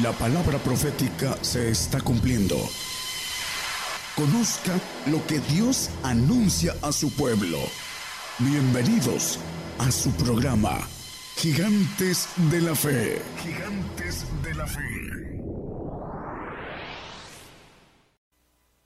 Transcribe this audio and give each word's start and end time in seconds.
La 0.00 0.10
palabra 0.12 0.56
profética 0.56 1.36
se 1.42 1.68
está 1.68 2.00
cumpliendo. 2.00 2.56
Conozca 4.16 4.72
lo 5.04 5.20
que 5.26 5.38
Dios 5.52 5.90
anuncia 6.02 6.72
a 6.80 6.92
su 6.92 7.14
pueblo. 7.14 7.58
Bienvenidos 8.38 9.38
a 9.78 9.90
su 9.90 10.10
programa, 10.12 10.78
Gigantes 11.36 12.26
de 12.50 12.62
la 12.62 12.74
Fe. 12.74 13.20
Gigantes 13.42 14.24
de 14.42 14.54
la 14.54 14.66
Fe. 14.66 14.80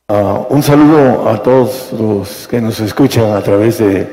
Uh, 0.09 0.53
un 0.53 0.63
saludo 0.65 1.29
a 1.29 1.41
todos 1.41 1.93
los 1.93 2.49
que 2.49 2.61
nos 2.61 2.81
escuchan 2.81 3.31
a 3.31 3.43
través 3.43 3.79
de 3.79 4.09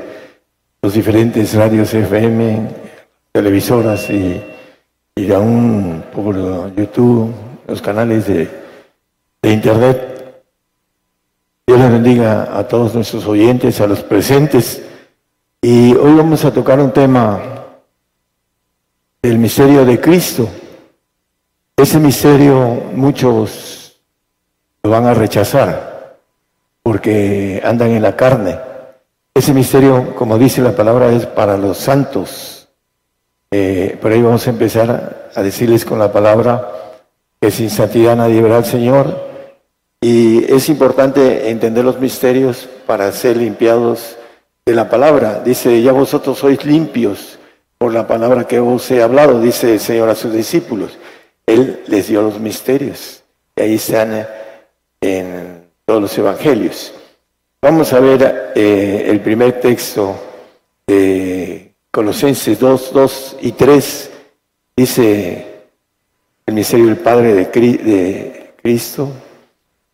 los 0.79 0.93
diferentes 0.93 1.55
radios 1.55 1.91
FM, 1.91 2.69
televisoras 3.31 4.11
y 4.11 4.52
y 5.15 5.31
aún 5.31 6.03
por 6.13 6.73
YouTube, 6.75 7.33
los 7.67 7.81
canales 7.81 8.27
de, 8.27 8.63
Internet. 9.45 10.41
Dios 11.67 11.77
les 11.77 11.91
bendiga 11.91 12.57
a 12.57 12.65
todos 12.65 12.95
nuestros 12.95 13.25
oyentes, 13.27 13.81
a 13.81 13.87
los 13.87 14.01
presentes. 14.01 14.81
Y 15.61 15.93
hoy 15.95 16.15
vamos 16.15 16.45
a 16.45 16.53
tocar 16.53 16.79
un 16.79 16.93
tema 16.93 17.41
del 19.21 19.37
misterio 19.37 19.83
de 19.83 19.99
Cristo. 19.99 20.47
Ese 21.75 21.99
misterio 21.99 22.83
muchos 22.95 23.99
lo 24.81 24.89
van 24.89 25.07
a 25.07 25.13
rechazar 25.13 26.19
porque 26.81 27.61
andan 27.65 27.91
en 27.91 28.01
la 28.01 28.15
carne. 28.15 28.57
Ese 29.33 29.53
misterio, 29.53 30.15
como 30.15 30.37
dice 30.37 30.61
la 30.61 30.73
palabra, 30.73 31.11
es 31.11 31.25
para 31.25 31.57
los 31.57 31.79
santos 31.79 32.62
eh, 33.55 33.99
por 34.01 34.11
ahí 34.11 34.19
vamos 34.19 34.47
a 34.47 34.49
empezar 34.49 35.29
a 35.35 35.43
decirles 35.43 35.85
con 35.85 35.99
la 35.99 36.11
palabra 36.11 36.71
que 37.39 37.51
sin 37.51 37.69
santidad 37.69 38.15
nadie 38.15 38.41
verá 38.41 38.57
al 38.57 38.65
Señor. 38.65 39.15
Y 40.01 40.51
es 40.51 40.69
importante 40.69 41.51
entender 41.51 41.85
los 41.85 41.99
misterios 41.99 42.67
para 42.87 43.11
ser 43.11 43.37
limpiados 43.37 44.17
de 44.65 44.73
la 44.73 44.89
palabra. 44.89 45.43
Dice, 45.45 45.83
ya 45.83 45.91
vosotros 45.91 46.39
sois 46.39 46.65
limpios 46.65 47.37
por 47.77 47.93
la 47.93 48.07
palabra 48.07 48.47
que 48.47 48.59
os 48.59 48.89
he 48.89 49.03
hablado, 49.03 49.39
dice 49.39 49.73
el 49.73 49.79
Señor 49.79 50.09
a 50.09 50.15
sus 50.15 50.33
discípulos. 50.33 50.97
Él 51.45 51.83
les 51.85 52.07
dio 52.07 52.23
los 52.23 52.39
misterios. 52.39 53.23
Y 53.55 53.61
ahí 53.61 53.75
están 53.75 54.27
en 54.99 55.67
todos 55.85 56.01
los 56.01 56.17
evangelios. 56.17 56.91
Vamos 57.61 57.93
a 57.93 57.99
ver 57.99 58.53
eh, 58.55 59.05
el 59.09 59.19
primer 59.19 59.61
texto 59.61 60.15
de 60.87 61.62
Colosenses 61.93 62.59
2, 62.59 62.91
2 62.91 63.35
y 63.41 63.51
3 63.51 64.11
dice 64.75 65.67
el 66.43 66.53
misterio 66.55 66.87
del 66.87 66.97
Padre 66.97 67.35
de, 67.35 68.53
Cristo, 68.59 69.11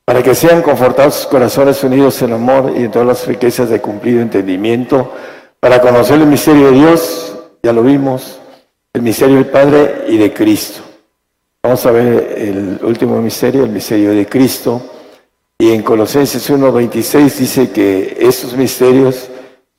para 0.05 0.23
que 0.23 0.33
sean 0.33 0.61
confortados 0.61 1.15
sus 1.15 1.27
corazones 1.27 1.83
unidos 1.83 2.21
en 2.21 2.31
amor 2.31 2.71
y 2.73 2.83
en 2.83 2.91
todas 2.91 3.05
las 3.05 3.27
riquezas 3.27 3.69
de 3.69 3.81
cumplido 3.81 4.21
entendimiento, 4.21 5.13
para 5.59 5.81
conocer 5.81 6.21
el 6.21 6.27
misterio 6.27 6.67
de 6.67 6.77
Dios, 6.77 7.35
ya 7.61 7.73
lo 7.73 7.83
vimos, 7.83 8.39
el 8.93 9.01
misterio 9.01 9.35
del 9.35 9.47
Padre 9.47 10.05
y 10.07 10.17
de 10.17 10.33
Cristo. 10.33 10.79
Vamos 11.61 11.85
a 11.85 11.91
ver 11.91 12.33
el 12.37 12.79
último 12.81 13.21
misterio, 13.21 13.65
el 13.65 13.71
misterio 13.71 14.11
de 14.11 14.25
Cristo. 14.25 14.81
Y 15.57 15.73
en 15.73 15.83
Colosenses 15.83 16.49
1.26 16.49 17.35
dice 17.35 17.71
que 17.71 18.15
estos 18.21 18.53
misterios 18.53 19.29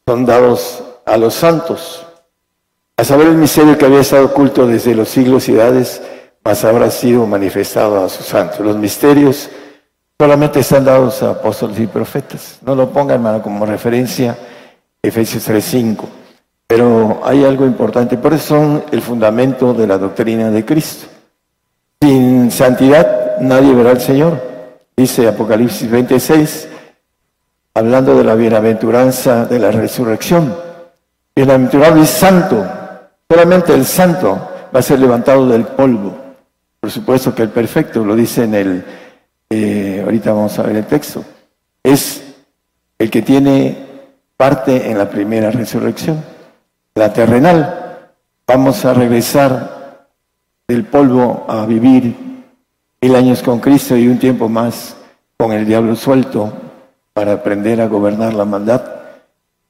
son 0.07 0.27
dados 0.27 0.83
a 1.07 1.17
los 1.17 1.33
santos 1.33 2.05
a 3.01 3.05
saber 3.05 3.29
el 3.29 3.37
misterio 3.37 3.79
que 3.79 3.87
había 3.87 4.01
estado 4.01 4.27
oculto 4.27 4.67
desde 4.67 4.95
los 4.95 5.09
siglos 5.09 5.49
y 5.49 5.55
edades, 5.55 6.03
mas 6.45 6.63
habrá 6.67 6.91
sido 6.91 7.27
manifestado 7.27 8.05
a 8.05 8.11
sus 8.11 8.27
santos. 8.27 8.61
Los 8.61 8.77
misterios 8.77 9.49
solamente 10.19 10.61
están 10.61 10.85
dados 10.85 11.23
a 11.23 11.31
apóstoles 11.31 11.81
y 11.81 11.87
profetas. 11.87 12.59
No 12.61 12.75
lo 12.75 12.91
pongan, 12.91 13.15
hermano, 13.15 13.43
como 13.43 13.65
referencia, 13.65 14.37
Efesios 15.03 15.49
3.5. 15.49 16.05
Pero 16.67 17.23
hay 17.25 17.43
algo 17.43 17.65
importante, 17.65 18.19
por 18.19 18.35
eso 18.35 18.49
son 18.49 18.85
el 18.93 19.01
fundamento 19.01 19.73
de 19.73 19.87
la 19.87 19.97
doctrina 19.97 20.51
de 20.51 20.63
Cristo. 20.67 21.07
Sin 22.03 22.51
santidad 22.51 23.39
nadie 23.41 23.73
verá 23.73 23.93
al 23.93 24.01
Señor, 24.03 24.39
dice 24.95 25.27
Apocalipsis 25.27 25.91
26, 25.91 26.69
hablando 27.73 28.15
de 28.15 28.25
la 28.25 28.35
bienaventuranza 28.35 29.47
de 29.47 29.59
la 29.59 29.71
resurrección. 29.71 30.55
Bienaventurado 31.35 31.99
y 31.99 32.05
santo 32.05 32.77
Solamente 33.31 33.73
el 33.73 33.87
santo 33.87 34.51
va 34.75 34.81
a 34.81 34.83
ser 34.83 34.99
levantado 34.99 35.47
del 35.47 35.65
polvo. 35.65 36.17
Por 36.81 36.91
supuesto 36.91 37.33
que 37.33 37.43
el 37.43 37.51
perfecto, 37.51 38.05
lo 38.05 38.17
dice 38.17 38.43
en 38.43 38.55
el, 38.57 38.85
eh, 39.49 40.03
ahorita 40.05 40.33
vamos 40.33 40.59
a 40.59 40.65
ver 40.65 40.75
el 40.75 40.87
texto, 40.87 41.25
es 41.81 42.25
el 42.99 43.09
que 43.09 43.23
tiene 43.23 43.87
parte 44.37 44.91
en 44.91 44.99
la 44.99 45.09
primera 45.09 45.53
resurrección, 45.53 46.25
la 46.97 47.13
terrenal. 47.13 48.11
Vamos 48.49 48.85
a 48.85 48.95
regresar 48.95 50.09
del 50.67 50.87
polvo 50.87 51.47
a 51.49 51.65
vivir 51.67 52.17
mil 53.01 53.15
años 53.15 53.43
con 53.45 53.61
Cristo 53.61 53.97
y 53.97 54.09
un 54.09 54.19
tiempo 54.19 54.49
más 54.49 54.97
con 55.37 55.53
el 55.53 55.67
diablo 55.67 55.95
suelto 55.95 56.53
para 57.13 57.35
aprender 57.35 57.81
a 57.81 57.87
gobernar 57.87 58.35
la 58.35 58.45
maldad 58.45 58.83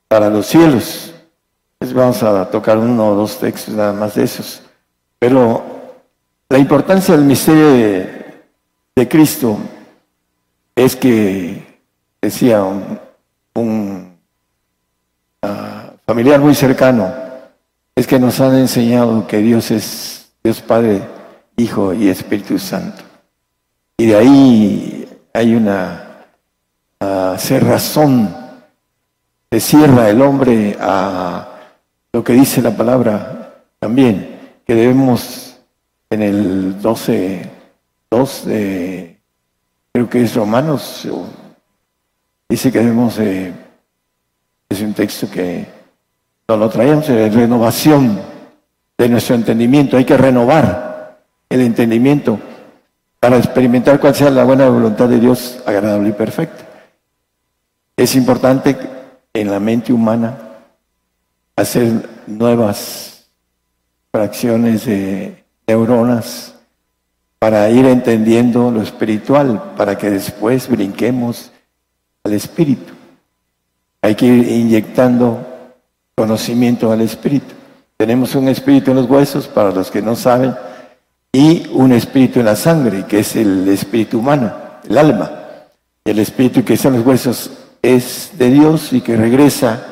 para 0.08 0.30
los 0.30 0.46
cielos. 0.46 1.09
Vamos 1.92 2.22
a 2.22 2.50
tocar 2.50 2.78
uno 2.78 3.08
o 3.08 3.14
dos 3.14 3.38
textos 3.38 3.74
nada 3.74 3.92
más 3.92 4.14
de 4.14 4.24
esos. 4.24 4.62
Pero 5.18 5.62
la 6.48 6.58
importancia 6.58 7.16
del 7.16 7.24
misterio 7.24 7.72
de, 7.72 9.08
Cristo 9.08 9.56
es 10.74 10.94
que, 10.94 11.80
decía 12.20 12.62
un, 13.54 14.18
ah, 15.42 15.92
familiar 16.04 16.40
muy 16.40 16.54
cercano, 16.54 17.10
es 17.94 18.06
que 18.06 18.18
nos 18.18 18.40
han 18.40 18.56
enseñado 18.56 19.26
que 19.26 19.38
Dios 19.38 19.70
es 19.70 20.32
Dios 20.42 20.60
Padre, 20.60 21.02
Hijo 21.56 21.94
y 21.94 22.08
Espíritu 22.08 22.58
Santo. 22.58 23.02
Y 23.96 24.06
de 24.06 24.16
ahí 24.16 25.08
hay 25.34 25.54
una 25.54 26.26
uh, 27.00 27.36
cerrazón, 27.36 28.34
se 29.50 29.60
cierra 29.60 30.08
el 30.08 30.22
hombre 30.22 30.76
a 30.80 31.49
lo 32.12 32.24
que 32.24 32.32
dice 32.32 32.60
la 32.60 32.76
palabra 32.76 33.64
también, 33.78 34.38
que 34.66 34.74
debemos 34.74 35.58
en 36.10 36.22
el 36.22 36.80
12, 36.80 37.48
2 38.10 38.46
de, 38.46 39.20
creo 39.92 40.08
que 40.08 40.22
es 40.22 40.34
Romanos, 40.34 41.08
dice 42.48 42.72
que 42.72 42.80
debemos, 42.80 43.18
es 43.18 44.80
un 44.80 44.94
texto 44.94 45.30
que 45.30 45.66
no 46.48 46.56
lo 46.56 46.68
traemos, 46.68 47.06
de 47.06 47.30
renovación 47.30 48.20
de 48.98 49.08
nuestro 49.08 49.36
entendimiento, 49.36 49.96
hay 49.96 50.04
que 50.04 50.16
renovar 50.16 51.20
el 51.48 51.60
entendimiento 51.60 52.38
para 53.20 53.36
experimentar 53.36 54.00
cuál 54.00 54.14
sea 54.14 54.30
la 54.30 54.44
buena 54.44 54.68
voluntad 54.68 55.08
de 55.08 55.20
Dios 55.20 55.62
agradable 55.64 56.08
y 56.08 56.12
perfecta. 56.12 56.64
Es 57.96 58.16
importante 58.16 58.76
en 59.32 59.50
la 59.50 59.60
mente 59.60 59.92
humana 59.92 60.49
hacer 61.60 62.08
nuevas 62.26 63.26
fracciones 64.12 64.86
de 64.86 65.44
neuronas 65.66 66.54
para 67.38 67.70
ir 67.70 67.86
entendiendo 67.86 68.70
lo 68.70 68.82
espiritual, 68.82 69.72
para 69.76 69.96
que 69.96 70.10
después 70.10 70.68
brinquemos 70.68 71.50
al 72.24 72.34
espíritu. 72.34 72.92
Hay 74.02 74.14
que 74.14 74.26
ir 74.26 74.48
inyectando 74.48 75.46
conocimiento 76.14 76.92
al 76.92 77.00
espíritu. 77.00 77.54
Tenemos 77.96 78.34
un 78.34 78.48
espíritu 78.48 78.90
en 78.90 78.98
los 78.98 79.08
huesos, 79.08 79.48
para 79.48 79.70
los 79.70 79.90
que 79.90 80.02
no 80.02 80.16
saben, 80.16 80.54
y 81.32 81.66
un 81.72 81.92
espíritu 81.92 82.40
en 82.40 82.46
la 82.46 82.56
sangre, 82.56 83.06
que 83.06 83.20
es 83.20 83.36
el 83.36 83.68
espíritu 83.68 84.18
humano, 84.18 84.52
el 84.88 84.98
alma. 84.98 85.30
El 86.04 86.18
espíritu 86.18 86.64
que 86.64 86.74
está 86.74 86.88
en 86.88 86.96
los 86.96 87.06
huesos 87.06 87.50
es 87.82 88.32
de 88.36 88.50
Dios 88.50 88.92
y 88.92 89.00
que 89.00 89.16
regresa 89.16 89.89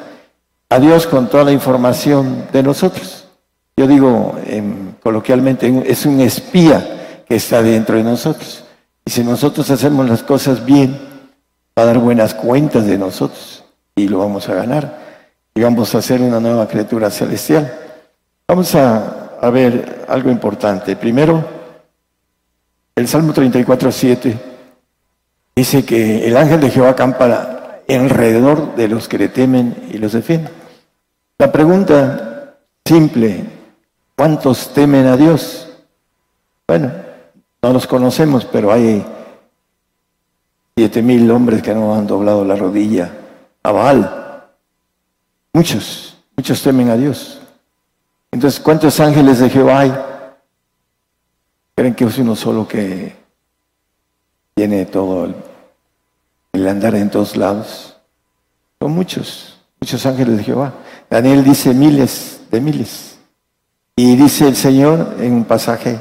a 0.71 0.79
Dios 0.79 1.07
con 1.07 1.29
toda 1.29 1.45
la 1.45 1.53
información 1.53 2.47
de 2.53 2.63
nosotros. 2.63 3.27
Yo 3.77 3.87
digo 3.87 4.35
coloquialmente, 5.03 5.85
es 5.87 6.05
un 6.05 6.21
espía 6.21 7.23
que 7.27 7.37
está 7.37 7.63
dentro 7.63 7.97
de 7.97 8.03
nosotros. 8.03 8.65
Y 9.05 9.11
si 9.11 9.23
nosotros 9.23 9.71
hacemos 9.71 10.09
las 10.09 10.23
cosas 10.23 10.65
bien, 10.65 10.99
va 11.79 11.83
a 11.83 11.87
dar 11.87 11.99
buenas 11.99 12.35
cuentas 12.35 12.87
de 12.87 12.99
nosotros 12.99 13.65
y 13.97 14.09
lo 14.09 14.19
vamos 14.19 14.49
a 14.49 14.55
ganar. 14.55 14.99
Y 15.55 15.63
vamos 15.63 15.95
a 15.95 16.03
ser 16.03 16.21
una 16.21 16.41
nueva 16.41 16.67
criatura 16.69 17.11
celestial. 17.11 17.73
Vamos 18.47 18.75
a, 18.75 19.39
a 19.41 19.51
ver 19.51 20.05
algo 20.09 20.31
importante. 20.31 20.97
Primero, 20.97 21.45
el 22.95 23.09
Salmo 23.09 23.33
34, 23.33 23.93
7 23.93 24.39
dice 25.55 25.85
que 25.85 26.27
el 26.27 26.37
ángel 26.37 26.61
de 26.61 26.71
Jehová 26.71 26.91
acampa 26.91 27.83
alrededor 27.89 28.75
de 28.75 28.89
los 28.89 29.09
que 29.09 29.19
le 29.19 29.29
temen 29.29 29.89
y 29.93 29.99
los 29.99 30.13
defienden. 30.13 30.58
La 31.39 31.53
pregunta 31.53 32.59
simple, 32.85 33.45
¿cuántos 34.17 34.73
temen 34.75 35.07
a 35.07 35.17
Dios? 35.17 35.69
Bueno, 36.67 36.93
No 37.63 37.73
los 37.73 37.87
conocemos, 37.87 38.45
pero 38.45 38.73
hay 38.73 39.05
siete 40.77 41.03
mil 41.03 41.29
hombres 41.31 41.63
que 41.63 41.75
no 41.75 41.95
han 41.95 42.07
doblado 42.07 42.45
la 42.45 42.55
rodilla 42.55 43.13
a 43.63 43.73
Baal. 43.73 44.45
Muchos, 45.53 46.17
muchos 46.37 46.63
temen 46.63 46.89
a 46.91 46.97
Dios. 46.97 47.41
Entonces, 48.31 48.61
¿cuántos 48.61 49.01
ángeles 49.01 49.41
de 49.41 49.51
Jehová 49.51 49.81
hay? 49.81 49.95
¿Creen 51.75 51.95
que 51.95 52.05
es 52.05 52.19
uno 52.19 52.37
solo 52.37 52.67
que 52.69 53.17
tiene 54.55 54.87
todo 54.87 55.25
el, 55.25 55.35
el 56.53 56.69
andar 56.69 56.95
en 56.95 57.11
todos 57.11 57.37
lados? 57.37 57.97
Son 58.81 58.93
muchos, 58.93 59.58
muchos 59.81 60.05
ángeles 60.07 60.39
de 60.39 60.45
Jehová. 60.45 60.73
Daniel 61.11 61.45
dice 61.45 61.73
miles 61.75 62.41
de 62.51 62.61
miles. 62.61 63.19
Y 63.97 64.17
dice 64.17 64.47
el 64.49 64.57
Señor 64.57 65.17
en 65.19 65.33
un 65.33 65.45
pasaje, 65.45 65.99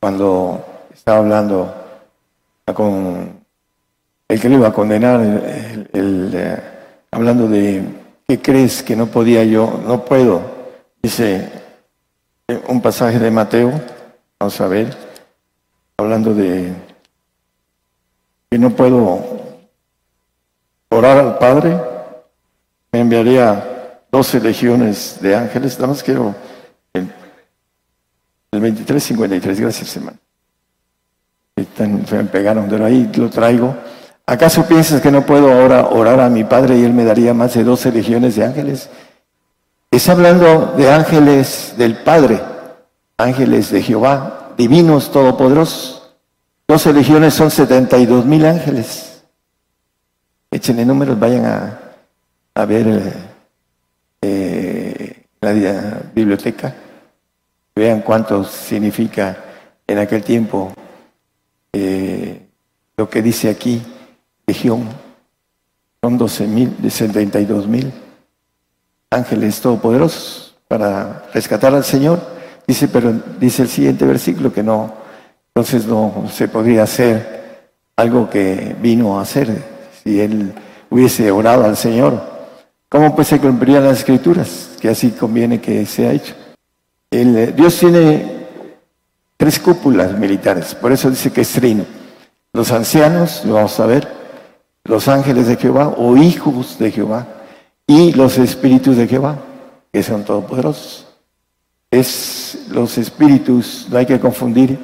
cuando 0.00 0.64
estaba 0.92 1.18
hablando 1.18 1.74
con 2.74 3.40
el 4.28 4.40
que 4.40 4.48
le 4.48 4.54
iba 4.54 4.68
a 4.68 4.72
condenar, 4.72 5.20
el, 5.20 6.30
eh, 6.32 6.62
hablando 7.10 7.48
de 7.48 7.82
qué 8.26 8.40
crees 8.40 8.82
que 8.82 8.96
no 8.96 9.06
podía 9.06 9.44
yo, 9.44 9.80
no 9.86 10.04
puedo, 10.04 10.40
dice 11.02 11.50
un 12.68 12.80
pasaje 12.80 13.18
de 13.18 13.30
Mateo, 13.30 13.72
vamos 14.38 14.60
a 14.60 14.68
ver, 14.68 14.96
hablando 15.98 16.32
de 16.32 16.72
que 18.50 18.58
no 18.58 18.70
puedo 18.70 19.20
orar 20.88 21.18
al 21.18 21.38
Padre, 21.38 21.76
me 22.92 23.00
enviaría 23.00 24.02
doce 24.10 24.40
legiones 24.40 25.18
de 25.20 25.36
ángeles, 25.36 25.78
nada 25.78 25.88
más 25.88 26.02
quiero 26.02 26.34
el 28.52 28.60
2353, 28.60 29.60
gracias 29.60 29.96
hermano. 29.96 30.18
me 31.56 32.24
pegaron, 32.24 32.66
pero 32.68 32.84
ahí 32.84 33.08
lo 33.14 33.30
traigo. 33.30 33.76
¿Acaso 34.26 34.66
piensas 34.66 35.00
que 35.00 35.12
no 35.12 35.24
puedo 35.24 35.52
ahora 35.52 35.86
orar 35.86 36.20
a 36.20 36.28
mi 36.28 36.42
Padre 36.42 36.76
y 36.78 36.84
Él 36.84 36.92
me 36.92 37.04
daría 37.04 37.32
más 37.32 37.54
de 37.54 37.62
12 37.62 37.92
legiones 37.92 38.34
de 38.34 38.44
ángeles? 38.44 38.90
Está 39.92 40.12
hablando 40.12 40.74
de 40.76 40.90
ángeles 40.90 41.74
del 41.76 41.96
Padre, 41.98 42.40
ángeles 43.16 43.70
de 43.70 43.82
Jehová, 43.82 44.52
divinos, 44.56 45.12
todopoderosos. 45.12 46.14
12 46.66 46.92
legiones 46.92 47.34
son 47.34 47.50
72 47.50 48.24
mil 48.24 48.44
ángeles. 48.46 49.22
Échenle 50.50 50.84
números, 50.84 51.18
vayan 51.18 51.44
a, 51.44 51.79
a 52.60 52.66
ver 52.66 52.86
eh, 52.88 53.12
eh, 54.20 55.22
la 55.40 56.02
biblioteca. 56.14 56.74
Vean 57.74 58.02
cuánto 58.02 58.44
significa 58.44 59.36
en 59.86 59.98
aquel 59.98 60.22
tiempo 60.22 60.72
eh, 61.72 62.48
lo 62.96 63.08
que 63.08 63.22
dice 63.22 63.48
aquí, 63.48 63.80
legión. 64.46 64.88
Son 66.02 66.18
12 66.18 66.46
mil, 66.46 66.90
72 66.90 67.66
mil 67.66 67.92
ángeles 69.10 69.60
todopoderosos 69.60 70.54
para 70.68 71.26
rescatar 71.32 71.74
al 71.74 71.84
Señor. 71.84 72.20
Dice, 72.66 72.88
pero 72.88 73.12
dice 73.38 73.62
el 73.62 73.68
siguiente 73.68 74.04
versículo 74.04 74.52
que 74.52 74.62
no, 74.62 74.92
entonces 75.48 75.86
no 75.86 76.26
se 76.30 76.48
podría 76.48 76.82
hacer 76.82 77.70
algo 77.96 78.28
que 78.28 78.76
vino 78.80 79.18
a 79.18 79.22
hacer 79.22 79.48
si 80.02 80.20
él 80.20 80.52
hubiese 80.90 81.30
orado 81.30 81.64
al 81.64 81.76
Señor. 81.76 82.39
¿Cómo 82.90 83.14
pues 83.14 83.28
se 83.28 83.38
cumplirían 83.38 83.84
las 83.84 83.98
escrituras? 83.98 84.70
Que 84.80 84.88
así 84.88 85.12
conviene 85.12 85.60
que 85.60 85.86
sea 85.86 86.12
hecho. 86.12 86.34
Eh, 87.12 87.54
Dios 87.56 87.78
tiene 87.78 88.48
tres 89.36 89.60
cúpulas 89.60 90.18
militares, 90.18 90.74
por 90.74 90.90
eso 90.90 91.08
dice 91.08 91.32
que 91.32 91.42
es 91.42 91.52
trino. 91.52 91.86
Los 92.52 92.72
ancianos, 92.72 93.44
lo 93.44 93.54
vamos 93.54 93.78
a 93.78 93.86
ver, 93.86 94.08
los 94.82 95.06
ángeles 95.06 95.46
de 95.46 95.56
Jehová 95.56 95.94
o 95.96 96.16
hijos 96.16 96.80
de 96.80 96.90
Jehová 96.90 97.28
y 97.86 98.12
los 98.12 98.38
espíritus 98.38 98.96
de 98.96 99.06
Jehová, 99.06 99.38
que 99.92 100.02
son 100.02 100.24
todopoderosos. 100.24 101.06
Es 101.92 102.66
los 102.70 102.98
espíritus, 102.98 103.86
no 103.88 103.98
hay 103.98 104.06
que 104.06 104.18
confundir, 104.18 104.76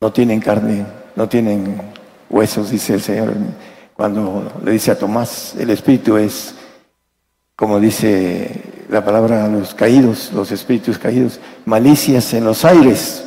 no 0.00 0.12
tienen 0.12 0.40
carne, 0.40 0.86
no 1.16 1.28
tienen 1.28 1.82
huesos, 2.30 2.70
dice 2.70 2.94
el 2.94 3.02
Señor 3.02 3.34
cuando 3.96 4.52
le 4.62 4.72
dice 4.72 4.90
a 4.90 4.98
Tomás, 4.98 5.54
el 5.58 5.70
espíritu 5.70 6.18
es, 6.18 6.54
como 7.56 7.80
dice 7.80 8.62
la 8.90 9.04
palabra 9.04 9.48
los 9.48 9.74
caídos, 9.74 10.30
los 10.32 10.52
espíritus 10.52 10.98
caídos, 10.98 11.40
malicias 11.64 12.34
en 12.34 12.44
los 12.44 12.64
aires. 12.64 13.24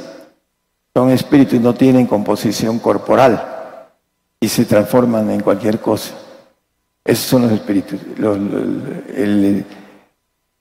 Son 0.93 1.09
espíritus 1.09 1.55
y 1.55 1.59
no 1.59 1.73
tienen 1.73 2.05
composición 2.05 2.79
corporal 2.79 3.87
y 4.39 4.47
se 4.47 4.65
transforman 4.65 5.29
en 5.31 5.41
cualquier 5.41 5.79
cosa. 5.79 6.13
Esos 7.03 7.25
son 7.25 7.41
los 7.43 7.51
espíritus. 7.51 7.99
el 9.15 9.65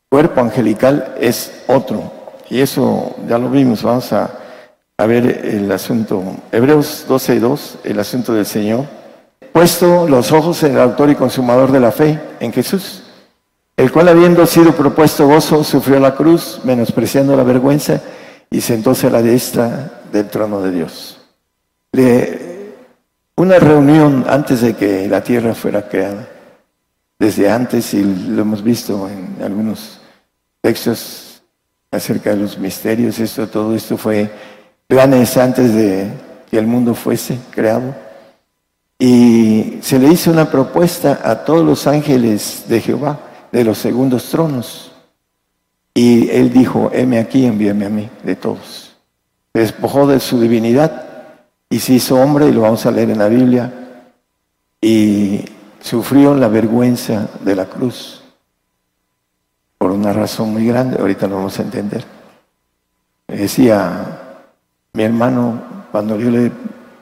cuerpo 0.08 0.40
angelical 0.40 1.14
es 1.20 1.62
otro. 1.66 2.10
Y 2.48 2.60
eso 2.60 3.16
ya 3.28 3.38
lo 3.38 3.50
vimos. 3.50 3.82
Vamos 3.82 4.12
a, 4.12 4.30
ver 4.98 5.44
el 5.44 5.70
asunto. 5.70 6.22
Hebreos 6.50 7.04
12.2, 7.08 7.80
el 7.84 8.00
asunto 8.00 8.32
del 8.32 8.46
Señor. 8.46 8.86
Puesto 9.52 10.08
los 10.08 10.32
ojos 10.32 10.62
en 10.62 10.72
el 10.72 10.80
autor 10.80 11.10
y 11.10 11.14
consumador 11.14 11.70
de 11.70 11.80
la 11.80 11.92
fe, 11.92 12.18
en 12.40 12.52
Jesús 12.52 13.02
el 13.78 13.92
cual 13.92 14.08
habiendo 14.08 14.44
sido 14.44 14.74
propuesto 14.74 15.28
gozo, 15.28 15.62
sufrió 15.62 16.00
la 16.00 16.16
cruz, 16.16 16.60
menospreciando 16.64 17.36
la 17.36 17.44
vergüenza, 17.44 18.00
y 18.50 18.60
sentóse 18.60 19.06
a 19.06 19.10
la 19.10 19.22
diestra 19.22 20.02
del 20.10 20.28
trono 20.28 20.60
de 20.60 20.72
Dios. 20.72 21.20
una 23.36 23.58
reunión 23.60 24.24
antes 24.28 24.62
de 24.62 24.74
que 24.74 25.06
la 25.06 25.22
tierra 25.22 25.54
fuera 25.54 25.88
creada, 25.88 26.28
desde 27.20 27.48
antes, 27.48 27.94
y 27.94 28.02
lo 28.02 28.42
hemos 28.42 28.64
visto 28.64 29.08
en 29.08 29.44
algunos 29.44 30.00
textos 30.60 31.40
acerca 31.92 32.30
de 32.30 32.36
los 32.38 32.58
misterios, 32.58 33.20
esto, 33.20 33.46
todo 33.46 33.76
esto 33.76 33.96
fue 33.96 34.28
planes 34.88 35.36
antes 35.36 35.72
de 35.72 36.10
que 36.50 36.58
el 36.58 36.66
mundo 36.66 36.96
fuese 36.96 37.38
creado. 37.52 37.94
Y 38.98 39.78
se 39.82 40.00
le 40.00 40.08
hizo 40.08 40.32
una 40.32 40.50
propuesta 40.50 41.20
a 41.22 41.44
todos 41.44 41.64
los 41.64 41.86
ángeles 41.86 42.64
de 42.66 42.80
Jehová 42.80 43.20
de 43.52 43.64
los 43.64 43.78
segundos 43.78 44.24
tronos. 44.30 44.92
Y 45.94 46.30
él 46.30 46.52
dijo, 46.52 46.90
heme 46.92 47.18
aquí, 47.18 47.46
envíame 47.46 47.86
a 47.86 47.90
mí, 47.90 48.08
de 48.22 48.36
todos. 48.36 48.96
Despojó 49.52 50.06
de 50.06 50.20
su 50.20 50.40
divinidad 50.40 51.06
y 51.68 51.80
se 51.80 51.94
hizo 51.94 52.16
hombre, 52.16 52.48
y 52.48 52.52
lo 52.52 52.62
vamos 52.62 52.86
a 52.86 52.90
leer 52.90 53.10
en 53.10 53.18
la 53.18 53.28
Biblia, 53.28 53.72
y 54.80 55.44
sufrió 55.80 56.34
la 56.34 56.48
vergüenza 56.48 57.28
de 57.44 57.56
la 57.56 57.66
cruz 57.66 58.18
por 59.78 59.92
una 59.92 60.12
razón 60.12 60.52
muy 60.52 60.66
grande, 60.66 60.98
ahorita 60.98 61.28
lo 61.28 61.36
vamos 61.36 61.58
a 61.58 61.62
entender. 61.62 62.04
Decía 63.28 64.44
mi 64.92 65.04
hermano, 65.04 65.62
cuando 65.92 66.18
yo 66.18 66.30
le 66.30 66.50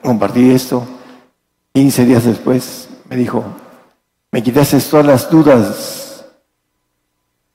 compartí 0.03 0.51
esto, 0.51 0.85
15 1.73 2.05
días 2.05 2.25
después, 2.25 2.87
me 3.09 3.15
dijo, 3.15 3.43
me 4.31 4.43
quitaste 4.43 4.79
todas 4.81 5.05
las 5.05 5.29
dudas 5.29 6.06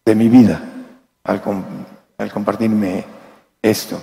de 0.04 0.14
mi 0.14 0.28
vida 0.28 0.60
al, 1.24 1.40
compartirme 2.32 3.04
esto. 3.60 4.00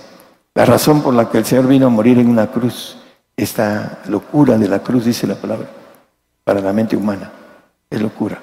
La 0.54 0.64
razón 0.64 1.02
por 1.02 1.14
la 1.14 1.28
que 1.28 1.38
el 1.38 1.44
Señor 1.44 1.66
vino 1.66 1.86
a 1.86 1.90
morir 1.90 2.18
en 2.18 2.28
una 2.28 2.48
cruz, 2.48 2.98
esta 3.36 4.00
locura 4.08 4.58
de 4.58 4.68
la 4.68 4.80
cruz, 4.80 5.04
dice 5.04 5.26
la 5.26 5.34
palabra, 5.34 5.68
para 6.44 6.60
la 6.60 6.72
mente 6.72 6.96
humana, 6.96 7.30
es 7.88 8.00
locura. 8.00 8.38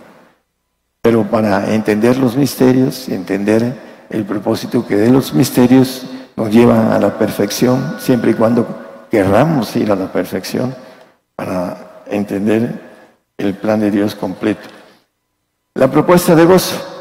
Pero 1.01 1.23
para 1.23 1.73
entender 1.73 2.17
los 2.17 2.35
misterios 2.35 3.07
entender 3.09 3.87
el 4.09 4.25
propósito 4.25 4.85
que 4.85 4.95
de 4.95 5.11
los 5.11 5.33
misterios 5.33 6.05
nos 6.35 6.49
lleva 6.49 6.95
a 6.95 6.99
la 6.99 7.17
perfección, 7.17 7.97
siempre 7.99 8.31
y 8.31 8.33
cuando 8.35 8.65
querramos 9.09 9.75
ir 9.75 9.91
a 9.91 9.95
la 9.95 10.11
perfección, 10.11 10.73
para 11.35 12.03
entender 12.07 12.81
el 13.37 13.53
plan 13.55 13.79
de 13.79 13.91
Dios 13.91 14.15
completo. 14.15 14.67
La 15.75 15.89
propuesta 15.89 16.35
de 16.35 16.45
gozo. 16.45 16.96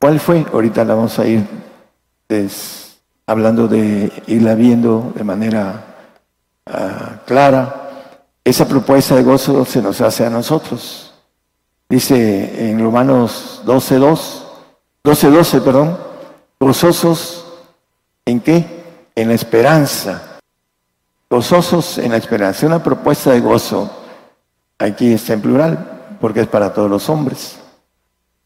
¿Cuál 0.00 0.18
fue? 0.18 0.46
Ahorita 0.50 0.82
la 0.82 0.94
vamos 0.94 1.18
a 1.18 1.26
ir 1.26 1.46
hablando 3.26 3.68
de 3.68 4.10
irla 4.28 4.54
viendo 4.54 5.12
de 5.14 5.24
manera 5.24 5.84
ah, 6.64 7.20
clara. 7.26 7.90
Esa 8.42 8.66
propuesta 8.66 9.14
de 9.14 9.22
gozo 9.22 9.62
se 9.66 9.82
nos 9.82 10.00
hace 10.00 10.24
a 10.24 10.30
nosotros. 10.30 11.12
Dice 11.86 12.70
en 12.70 12.80
Romanos 12.82 13.60
12.2, 13.66 14.42
12.12, 15.04 15.62
perdón, 15.62 15.98
gozosos 16.58 17.44
en 18.24 18.40
qué? 18.40 18.64
En 19.14 19.28
la 19.28 19.34
esperanza. 19.34 20.38
Gozosos 21.28 21.98
en 21.98 22.12
la 22.12 22.16
esperanza. 22.16 22.66
Una 22.66 22.82
propuesta 22.82 23.32
de 23.32 23.40
gozo, 23.40 23.90
aquí 24.78 25.12
está 25.12 25.34
en 25.34 25.42
plural, 25.42 26.16
porque 26.22 26.40
es 26.40 26.46
para 26.46 26.72
todos 26.72 26.88
los 26.88 27.06
hombres. 27.10 27.59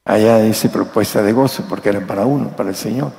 Allá 0.05 0.39
dice 0.39 0.69
propuesta 0.69 1.23
de 1.23 1.33
gozo, 1.33 1.65
porque 1.69 1.89
era 1.89 2.07
para 2.07 2.27
uno, 2.27 2.51
para 2.51 2.69
el 2.69 2.77
Señor. 2.77 3.13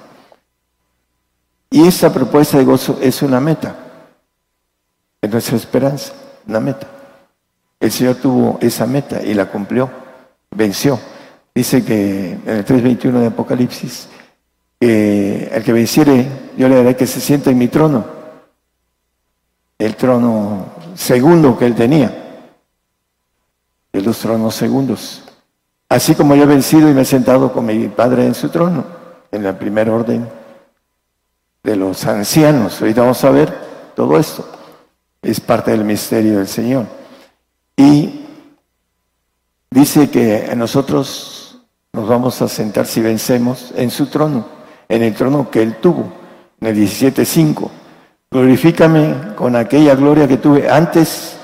Y 1.69 1.87
esa 1.87 2.13
propuesta 2.13 2.57
de 2.57 2.63
gozo 2.63 2.99
es 3.01 3.21
una 3.21 3.39
meta. 3.39 3.75
Es 5.21 5.31
nuestra 5.31 5.57
esperanza, 5.57 6.13
una 6.47 6.59
meta. 6.59 6.87
El 7.79 7.91
Señor 7.91 8.15
tuvo 8.15 8.59
esa 8.61 8.85
meta 8.85 9.21
y 9.21 9.33
la 9.33 9.47
cumplió, 9.47 9.89
venció. 10.51 10.99
Dice 11.53 11.83
que 11.83 12.31
en 12.31 12.49
el 12.49 12.65
3.21 12.65 13.19
de 13.19 13.27
Apocalipsis, 13.27 14.07
que 14.79 15.49
el 15.51 15.63
que 15.63 15.73
venciere, 15.73 16.27
yo 16.57 16.69
le 16.69 16.75
daré 16.75 16.95
que 16.95 17.07
se 17.07 17.19
sienta 17.19 17.49
en 17.49 17.57
mi 17.57 17.67
trono, 17.67 18.05
el 19.77 19.95
trono 19.95 20.67
segundo 20.95 21.57
que 21.57 21.65
él 21.65 21.75
tenía, 21.75 22.41
de 23.91 24.01
los 24.01 24.19
tronos 24.19 24.55
segundos. 24.55 25.24
Así 25.95 26.13
como 26.13 26.35
yo 26.35 26.43
he 26.43 26.45
vencido 26.45 26.89
y 26.89 26.93
me 26.93 27.03
he 27.03 27.05
sentado 27.05 27.53
con 27.53 27.65
mi 27.65 27.87
Padre 27.87 28.25
en 28.25 28.35
su 28.35 28.49
trono, 28.49 28.83
en 29.31 29.43
la 29.45 29.57
primera 29.57 29.93
orden 29.93 30.27
de 31.63 31.75
los 31.77 32.05
ancianos. 32.05 32.81
Ahorita 32.81 32.99
vamos 32.99 33.23
a 33.23 33.31
ver 33.31 33.53
todo 33.95 34.17
esto. 34.19 34.45
Es 35.21 35.39
parte 35.39 35.71
del 35.71 35.85
misterio 35.85 36.39
del 36.39 36.49
Señor. 36.49 36.85
Y 37.77 38.25
dice 39.71 40.09
que 40.09 40.53
nosotros 40.57 41.61
nos 41.93 42.09
vamos 42.09 42.41
a 42.41 42.49
sentar 42.49 42.87
si 42.87 42.99
vencemos 42.99 43.71
en 43.77 43.89
su 43.89 44.07
trono, 44.07 44.45
en 44.89 45.01
el 45.01 45.15
trono 45.15 45.49
que 45.49 45.61
él 45.61 45.77
tuvo, 45.77 46.11
en 46.59 46.67
el 46.67 46.75
17.5. 46.75 47.69
Glorifícame 48.29 49.33
con 49.37 49.55
aquella 49.55 49.95
gloria 49.95 50.27
que 50.27 50.35
tuve 50.35 50.69
antes 50.69 51.37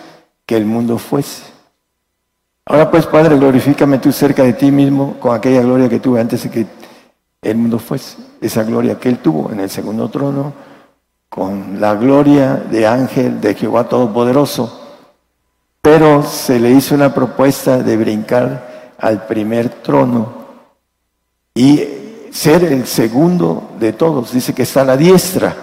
que 0.45 0.57
el 0.57 0.65
mundo 0.65 0.97
fuese. 0.97 1.50
Ahora 2.65 2.91
pues, 2.91 3.05
Padre, 3.07 3.37
glorifícame 3.37 3.97
tú 3.97 4.11
cerca 4.11 4.43
de 4.43 4.53
ti 4.53 4.71
mismo 4.71 5.19
con 5.19 5.35
aquella 5.35 5.61
gloria 5.61 5.89
que 5.89 5.99
tuve 5.99 6.21
antes 6.21 6.43
de 6.43 6.49
que 6.49 6.67
el 7.41 7.57
mundo 7.57 7.79
fuese. 7.79 8.17
Esa 8.39 8.63
gloria 8.63 8.99
que 8.99 9.09
él 9.09 9.19
tuvo 9.19 9.51
en 9.51 9.59
el 9.59 9.69
segundo 9.69 10.09
trono, 10.09 10.53
con 11.27 11.79
la 11.79 11.95
gloria 11.95 12.55
de 12.55 12.85
ángel 12.85 13.41
de 13.41 13.55
Jehová 13.55 13.85
Todopoderoso. 13.85 14.79
Pero 15.81 16.23
se 16.23 16.59
le 16.59 16.69
hizo 16.69 16.93
una 16.93 17.13
propuesta 17.13 17.79
de 17.79 17.97
brincar 17.97 18.93
al 18.99 19.25
primer 19.25 19.69
trono 19.69 20.41
y 21.55 21.83
ser 22.31 22.63
el 22.65 22.85
segundo 22.85 23.71
de 23.79 23.93
todos. 23.93 24.31
Dice 24.31 24.53
que 24.53 24.63
está 24.63 24.81
a 24.81 24.85
la 24.85 24.97
diestra, 24.97 25.55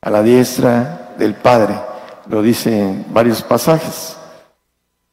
a 0.00 0.10
la 0.10 0.22
diestra 0.22 1.14
del 1.16 1.34
Padre. 1.34 1.78
Lo 2.28 2.42
dice 2.42 2.80
en 2.80 3.06
varios 3.10 3.42
pasajes. 3.42 4.15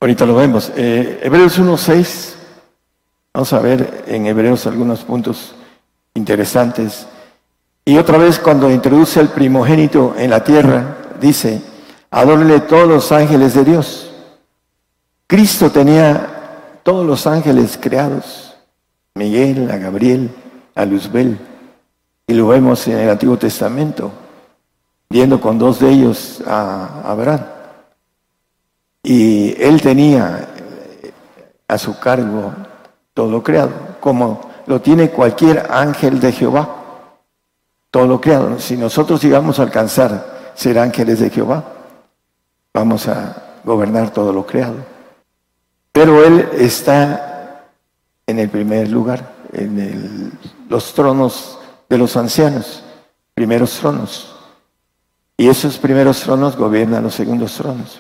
Ahorita 0.04 0.26
lo 0.26 0.36
vemos. 0.36 0.70
Eh, 0.76 1.22
Hebreos 1.24 1.58
1.6. 1.58 2.34
Vamos 3.34 3.54
a 3.54 3.60
ver 3.60 4.04
en 4.06 4.26
Hebreos 4.26 4.68
algunos 4.68 5.00
puntos 5.06 5.56
interesantes. 6.14 7.08
Y 7.86 7.96
otra 7.96 8.18
vez 8.18 8.38
cuando 8.38 8.70
introduce 8.70 9.22
el 9.22 9.30
primogénito 9.30 10.14
en 10.18 10.32
la 10.32 10.44
tierra, 10.44 10.98
dice, 11.22 11.62
adórenle 12.12 12.60
todos 12.60 12.86
los 12.86 13.14
ángeles 13.14 13.54
de 13.54 13.64
Dios. 13.64 14.12
Cristo 15.26 15.72
tenía 15.72 16.82
todos 16.84 17.06
los 17.06 17.26
ángeles 17.26 17.80
creados, 17.82 18.58
Miguel, 19.16 19.72
a 19.72 19.78
Gabriel, 19.78 20.32
a 20.76 20.84
Luzbel, 20.84 21.40
y 22.28 22.34
lo 22.34 22.50
vemos 22.50 22.86
en 22.90 22.98
el 22.98 23.10
Antiguo 23.10 23.38
Testamento, 23.38 24.12
viendo 25.10 25.40
con 25.40 25.58
dos 25.58 25.80
de 25.80 25.92
ellos 25.92 26.44
a 26.46 27.10
Abraham. 27.10 27.63
Y 29.04 29.62
él 29.62 29.82
tenía 29.82 30.48
a 31.68 31.78
su 31.78 32.00
cargo 32.00 32.54
todo 33.14 33.30
lo 33.30 33.44
creado, 33.44 33.72
como 34.00 34.42
lo 34.66 34.80
tiene 34.80 35.10
cualquier 35.10 35.68
ángel 35.70 36.22
de 36.22 36.32
Jehová, 36.32 36.70
todo 37.92 38.08
lo 38.08 38.22
creado. 38.22 38.60
Si 38.60 38.78
nosotros 38.78 39.22
llegamos 39.22 39.60
a 39.60 39.64
alcanzar 39.64 40.52
ser 40.56 40.80
ángeles 40.80 41.20
de 41.20 41.30
Jehová, 41.30 41.64
vamos 42.74 43.08
a 43.08 43.60
gobernar 43.64 44.12
todo 44.12 44.32
lo 44.32 44.46
creado. 44.46 44.78
Pero 45.92 46.24
Él 46.24 46.50
está 46.54 47.66
en 48.26 48.40
el 48.40 48.50
primer 48.50 48.90
lugar, 48.90 49.34
en 49.52 50.32
los 50.70 50.94
tronos 50.94 51.60
de 51.90 51.98
los 51.98 52.16
ancianos, 52.16 52.84
primeros 53.36 53.78
tronos. 53.80 54.36
Y 55.38 55.50
esos 55.50 55.78
primeros 55.78 56.22
tronos 56.22 56.56
gobiernan 56.56 57.04
los 57.04 57.16
segundos 57.16 57.54
tronos. 57.56 58.00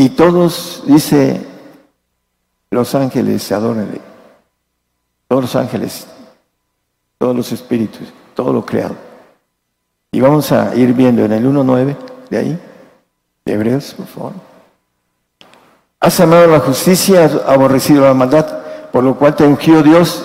Y 0.00 0.10
todos, 0.10 0.84
dice, 0.86 1.44
los 2.70 2.94
ángeles 2.94 3.42
se 3.42 3.52
adoran. 3.52 4.00
Todos 5.26 5.42
los 5.42 5.56
ángeles, 5.56 6.06
todos 7.18 7.34
los 7.34 7.50
espíritus, 7.50 8.06
todo 8.32 8.52
lo 8.52 8.64
creado. 8.64 8.94
Y 10.12 10.20
vamos 10.20 10.52
a 10.52 10.72
ir 10.76 10.92
viendo 10.92 11.24
en 11.24 11.32
el 11.32 11.44
1.9 11.44 11.96
de 12.30 12.38
ahí, 12.38 12.60
de 13.44 13.52
Hebreos, 13.52 13.92
por 13.94 14.06
favor. 14.06 14.32
Has 15.98 16.20
amado 16.20 16.46
la 16.46 16.60
justicia, 16.60 17.24
has 17.24 17.34
aborrecido 17.34 18.04
la 18.04 18.14
maldad, 18.14 18.90
por 18.92 19.02
lo 19.02 19.18
cual 19.18 19.34
te 19.34 19.44
ungió 19.44 19.82
Dios, 19.82 20.24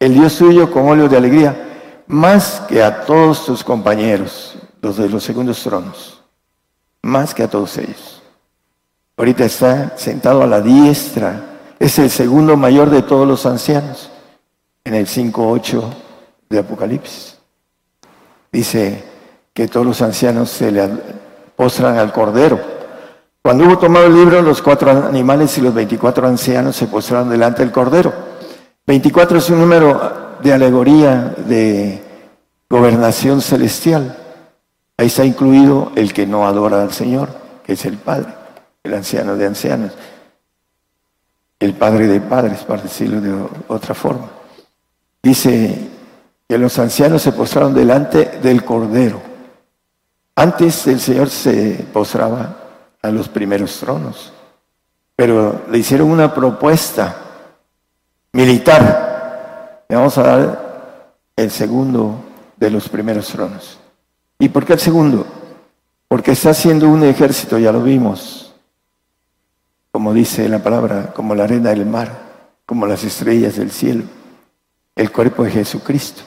el 0.00 0.12
Dios 0.12 0.36
tuyo, 0.36 0.70
con 0.70 0.86
óleo 0.86 1.08
de 1.08 1.16
alegría, 1.16 2.02
más 2.08 2.60
que 2.68 2.82
a 2.82 3.06
todos 3.06 3.46
tus 3.46 3.64
compañeros, 3.64 4.58
los 4.82 4.98
de 4.98 5.08
los 5.08 5.24
segundos 5.24 5.62
tronos, 5.62 6.22
más 7.00 7.32
que 7.32 7.44
a 7.44 7.48
todos 7.48 7.78
ellos. 7.78 8.17
Ahorita 9.18 9.44
está 9.44 9.98
sentado 9.98 10.42
a 10.42 10.46
la 10.46 10.60
diestra, 10.60 11.58
es 11.78 11.98
el 11.98 12.08
segundo 12.08 12.56
mayor 12.56 12.88
de 12.88 13.02
todos 13.02 13.28
los 13.28 13.44
ancianos, 13.44 14.10
en 14.84 14.94
el 14.94 15.06
5.8 15.06 15.82
de 16.48 16.58
Apocalipsis. 16.58 17.36
Dice 18.50 19.04
que 19.52 19.68
todos 19.68 19.84
los 19.84 20.00
ancianos 20.00 20.48
se 20.48 20.72
le 20.72 20.88
postran 21.56 21.98
al 21.98 22.12
Cordero 22.12 22.78
cuando 23.48 23.64
hubo 23.64 23.78
tomado 23.78 24.04
el 24.04 24.14
libro, 24.14 24.42
los 24.42 24.60
cuatro 24.60 24.90
animales 24.90 25.56
y 25.56 25.62
los 25.62 25.72
veinticuatro 25.72 26.26
ancianos 26.26 26.76
se 26.76 26.86
postraron 26.86 27.30
delante 27.30 27.62
del 27.62 27.72
Cordero. 27.72 28.12
Veinticuatro 28.86 29.38
es 29.38 29.48
un 29.48 29.60
número 29.60 30.36
de 30.42 30.52
alegoría 30.52 31.34
de 31.46 32.02
gobernación 32.68 33.40
celestial. 33.40 34.18
Ahí 34.98 35.06
está 35.06 35.24
incluido 35.24 35.92
el 35.94 36.12
que 36.12 36.26
no 36.26 36.46
adora 36.46 36.82
al 36.82 36.92
Señor, 36.92 37.30
que 37.64 37.72
es 37.72 37.86
el 37.86 37.96
Padre, 37.96 38.34
el 38.82 38.94
anciano 38.94 39.36
de 39.36 39.46
ancianos, 39.46 39.92
el 41.58 41.74
Padre 41.74 42.06
de 42.06 42.20
padres, 42.20 42.60
para 42.60 42.82
decirlo 42.82 43.20
de 43.20 43.34
otra 43.68 43.94
forma. 43.94 44.28
Dice 45.22 45.88
que 46.48 46.58
los 46.58 46.78
ancianos 46.78 47.22
se 47.22 47.32
postraron 47.32 47.74
delante 47.74 48.38
del 48.42 48.64
Cordero. 48.64 49.20
Antes 50.36 50.86
el 50.86 51.00
Señor 51.00 51.28
se 51.28 51.86
postraba 51.92 52.56
a 53.02 53.10
los 53.10 53.28
primeros 53.28 53.78
tronos. 53.78 54.32
Pero 55.16 55.62
le 55.70 55.78
hicieron 55.78 56.10
una 56.10 56.32
propuesta 56.32 57.16
militar. 58.32 59.84
Le 59.88 59.96
vamos 59.96 60.16
a 60.18 60.22
dar 60.22 61.14
el 61.34 61.50
segundo 61.50 62.24
de 62.56 62.70
los 62.70 62.88
primeros 62.88 63.26
tronos. 63.28 63.78
¿Y 64.38 64.48
por 64.48 64.64
qué 64.64 64.74
el 64.74 64.78
segundo? 64.78 65.26
Porque 66.06 66.32
está 66.32 66.50
haciendo 66.50 66.88
un 66.88 67.02
ejército, 67.04 67.58
ya 67.58 67.72
lo 67.72 67.82
vimos, 67.82 68.47
como 69.90 70.12
dice 70.12 70.48
la 70.48 70.62
palabra, 70.62 71.12
como 71.14 71.34
la 71.34 71.44
arena 71.44 71.70
del 71.70 71.86
mar, 71.86 72.10
como 72.66 72.86
las 72.86 73.04
estrellas 73.04 73.56
del 73.56 73.70
cielo, 73.70 74.04
el 74.94 75.10
cuerpo 75.10 75.44
de 75.44 75.50
Jesucristo. 75.50 76.22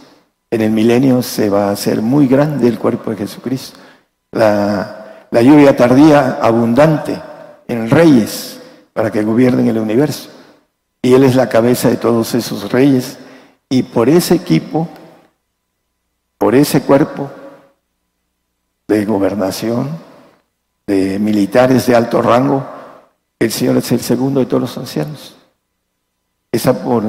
En 0.50 0.62
el 0.62 0.72
milenio 0.72 1.22
se 1.22 1.50
va 1.50 1.70
a 1.70 1.72
hacer 1.72 2.01
muy 2.01 2.27
grande 2.27 2.68
el 2.68 2.80
cuerpo 2.80 3.12
de 3.12 3.18
Jesucristo. 3.18 3.80
La 4.32 5.01
la 5.32 5.41
lluvia 5.41 5.77
tardía 5.77 6.39
abundante 6.41 7.18
en 7.65 7.89
reyes 7.89 8.60
para 8.91 9.12
que 9.12 9.24
gobiernen 9.24 9.65
el 9.70 9.77
universo. 9.77 10.30
Y 11.01 11.13
Él 11.13 11.24
es 11.24 11.36
la 11.36 11.48
cabeza 11.48 11.89
de 11.89 11.96
todos 11.96 12.36
esos 12.36 12.70
reyes. 12.70 13.18
Y 13.70 13.84
por 13.84 14.10
ese 14.10 14.36
equipo, 14.36 14.89
por 16.38 16.53
ese 16.53 16.82
cuerpo 16.82 17.32
de 18.89 19.06
gobernación, 19.06 19.89
de 20.86 21.18
militares 21.18 21.88
de 21.88 21.96
alto 21.96 22.22
rango, 22.22 22.68
el 23.41 23.51
Señor 23.51 23.77
es 23.77 23.91
el 23.91 24.01
segundo 24.01 24.39
de 24.39 24.45
todos 24.45 24.62
los 24.62 24.77
ancianos. 24.77 25.36
Está 26.51 26.74
por, 26.74 27.03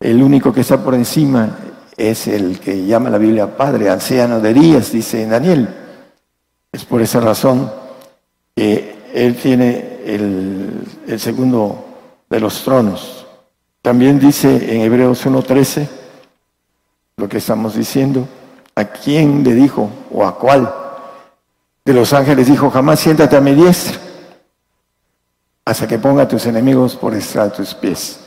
el 0.00 0.22
único 0.22 0.50
que 0.50 0.62
está 0.62 0.82
por 0.82 0.94
encima 0.94 1.58
es 1.94 2.26
el 2.26 2.58
que 2.58 2.86
llama 2.86 3.10
la 3.10 3.18
Biblia 3.18 3.54
Padre, 3.54 3.90
anciano 3.90 4.40
de 4.40 4.54
días, 4.54 4.90
dice 4.92 5.26
Daniel. 5.26 5.68
Es 6.72 6.86
por 6.86 7.02
esa 7.02 7.20
razón 7.20 7.70
que 8.56 8.96
Él 9.12 9.36
tiene 9.36 10.00
el, 10.06 11.18
segundo 11.18 11.84
de 12.30 12.40
los 12.40 12.64
tronos. 12.64 13.26
También 13.82 14.18
dice 14.18 14.74
en 14.74 14.80
Hebreos 14.80 15.26
1.13 15.26 15.86
lo 17.18 17.28
que 17.28 17.36
estamos 17.36 17.74
diciendo. 17.76 18.26
¿A 18.74 18.86
quién 18.86 19.44
le 19.44 19.52
dijo 19.52 19.90
o 20.10 20.24
a 20.24 20.38
cuál 20.38 20.72
de 21.84 21.92
los 21.92 22.14
ángeles 22.14 22.46
dijo, 22.46 22.70
jamás 22.70 23.00
siéntate 23.00 23.36
a 23.36 23.40
mi 23.42 23.54
diestra 23.54 24.01
hasta 25.64 25.86
que 25.86 25.98
ponga 25.98 26.24
a 26.24 26.28
tus 26.28 26.46
enemigos 26.46 26.96
por 26.96 27.14
estrado 27.14 27.50
de 27.50 27.56
tus 27.56 27.74
pies? 27.74 28.20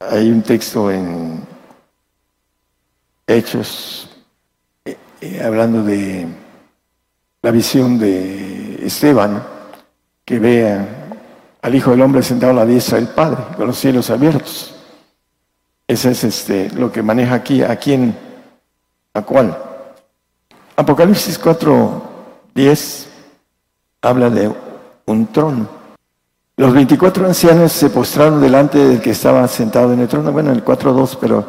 Hay 0.00 0.30
un 0.30 0.42
texto 0.42 0.90
en 0.90 1.46
Hechos 3.26 4.08
eh, 4.84 4.96
eh, 5.20 5.42
hablando 5.44 5.82
de 5.82 6.26
la 7.42 7.50
visión 7.50 7.98
de 7.98 8.86
Esteban, 8.86 9.42
que 10.24 10.38
ve 10.38 10.78
al 11.60 11.74
Hijo 11.74 11.90
del 11.90 12.02
Hombre 12.02 12.22
sentado 12.22 12.52
a 12.52 12.56
la 12.56 12.66
diestra 12.66 12.98
del 12.98 13.08
Padre, 13.08 13.56
con 13.56 13.66
los 13.66 13.78
cielos 13.78 14.10
abiertos. 14.10 14.74
Ese 15.86 16.10
es 16.10 16.24
este, 16.24 16.70
lo 16.70 16.92
que 16.92 17.02
maneja 17.02 17.34
aquí, 17.34 17.62
a 17.62 17.76
quién, 17.76 18.16
a 19.14 19.22
cuál. 19.22 19.56
Apocalipsis 20.76 21.38
4, 21.38 22.02
10 22.54 23.08
habla 24.02 24.30
de 24.30 24.54
un 25.06 25.26
trono. 25.32 25.77
Los 26.58 26.74
24 26.74 27.24
ancianos 27.24 27.70
se 27.70 27.88
postraron 27.88 28.40
delante 28.40 28.78
del 28.78 29.00
que 29.00 29.10
estaba 29.10 29.46
sentado 29.46 29.92
en 29.92 30.00
el 30.00 30.08
trono. 30.08 30.32
Bueno, 30.32 30.50
el 30.50 30.64
4.2, 30.64 31.16
pero 31.20 31.46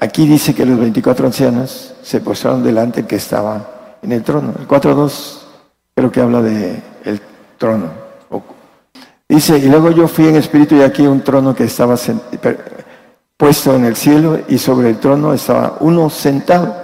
aquí 0.00 0.26
dice 0.26 0.54
que 0.54 0.64
los 0.64 0.78
24 0.78 1.26
ancianos 1.26 1.92
se 2.02 2.20
postraron 2.22 2.64
delante 2.64 3.02
del 3.02 3.06
que 3.06 3.16
estaba 3.16 3.98
en 4.00 4.10
el 4.10 4.22
trono. 4.22 4.54
El 4.58 4.66
4.2 4.66 5.38
creo 5.94 6.10
que 6.10 6.20
habla 6.22 6.40
de 6.40 6.82
el 7.04 7.20
trono. 7.58 7.90
Dice, 9.28 9.58
y 9.58 9.66
luego 9.66 9.90
yo 9.90 10.08
fui 10.08 10.26
en 10.28 10.36
espíritu 10.36 10.76
y 10.76 10.82
aquí 10.82 11.06
un 11.06 11.20
trono 11.20 11.54
que 11.54 11.64
estaba 11.64 11.96
puesto 13.36 13.76
en 13.76 13.84
el 13.84 13.96
cielo 13.96 14.40
y 14.48 14.56
sobre 14.56 14.88
el 14.88 14.96
trono 14.98 15.34
estaba 15.34 15.76
uno 15.80 16.08
sentado. 16.08 16.74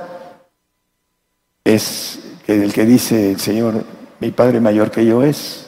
Es 1.65 2.19
el 2.47 2.75
que 2.75 2.85
dice 2.85 3.31
el 3.31 3.41
Señor, 3.41 3.85
mi 4.21 4.33
Padre 4.33 4.61
mayor 4.61 4.91
que 4.91 5.07
yo 5.07 5.23
es. 5.23 5.68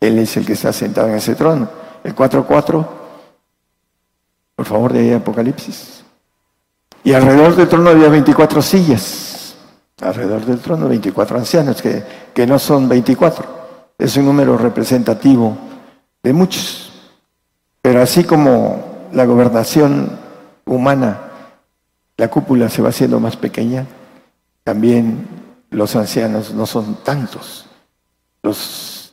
Él 0.00 0.18
es 0.18 0.36
el 0.36 0.46
que 0.46 0.52
está 0.52 0.72
sentado 0.72 1.08
en 1.08 1.14
ese 1.14 1.34
trono. 1.34 1.68
El 2.04 2.14
4.4, 2.14 2.86
por 4.54 4.66
favor, 4.66 4.92
de 4.92 5.14
Apocalipsis. 5.14 6.04
Y 7.02 7.12
alrededor 7.12 7.56
del 7.56 7.68
trono 7.68 7.90
había 7.90 8.08
24 8.08 8.62
sillas. 8.62 9.56
Alrededor 10.00 10.44
del 10.44 10.58
trono 10.58 10.88
24 10.88 11.38
ancianos, 11.38 11.80
que, 11.80 12.04
que 12.34 12.46
no 12.46 12.58
son 12.58 12.88
24. 12.88 13.46
Es 13.98 14.16
un 14.16 14.26
número 14.26 14.58
representativo 14.58 15.56
de 16.22 16.32
muchos. 16.32 16.92
Pero 17.80 18.02
así 18.02 18.24
como 18.24 19.08
la 19.12 19.24
gobernación 19.24 20.18
humana, 20.64 21.20
la 22.16 22.28
cúpula 22.28 22.68
se 22.68 22.82
va 22.82 22.88
haciendo 22.88 23.20
más 23.20 23.36
pequeña, 23.36 23.86
también 24.64 25.28
los 25.70 25.94
ancianos 25.96 26.52
no 26.52 26.66
son 26.66 26.96
tantos. 27.04 27.66
Los 28.42 29.05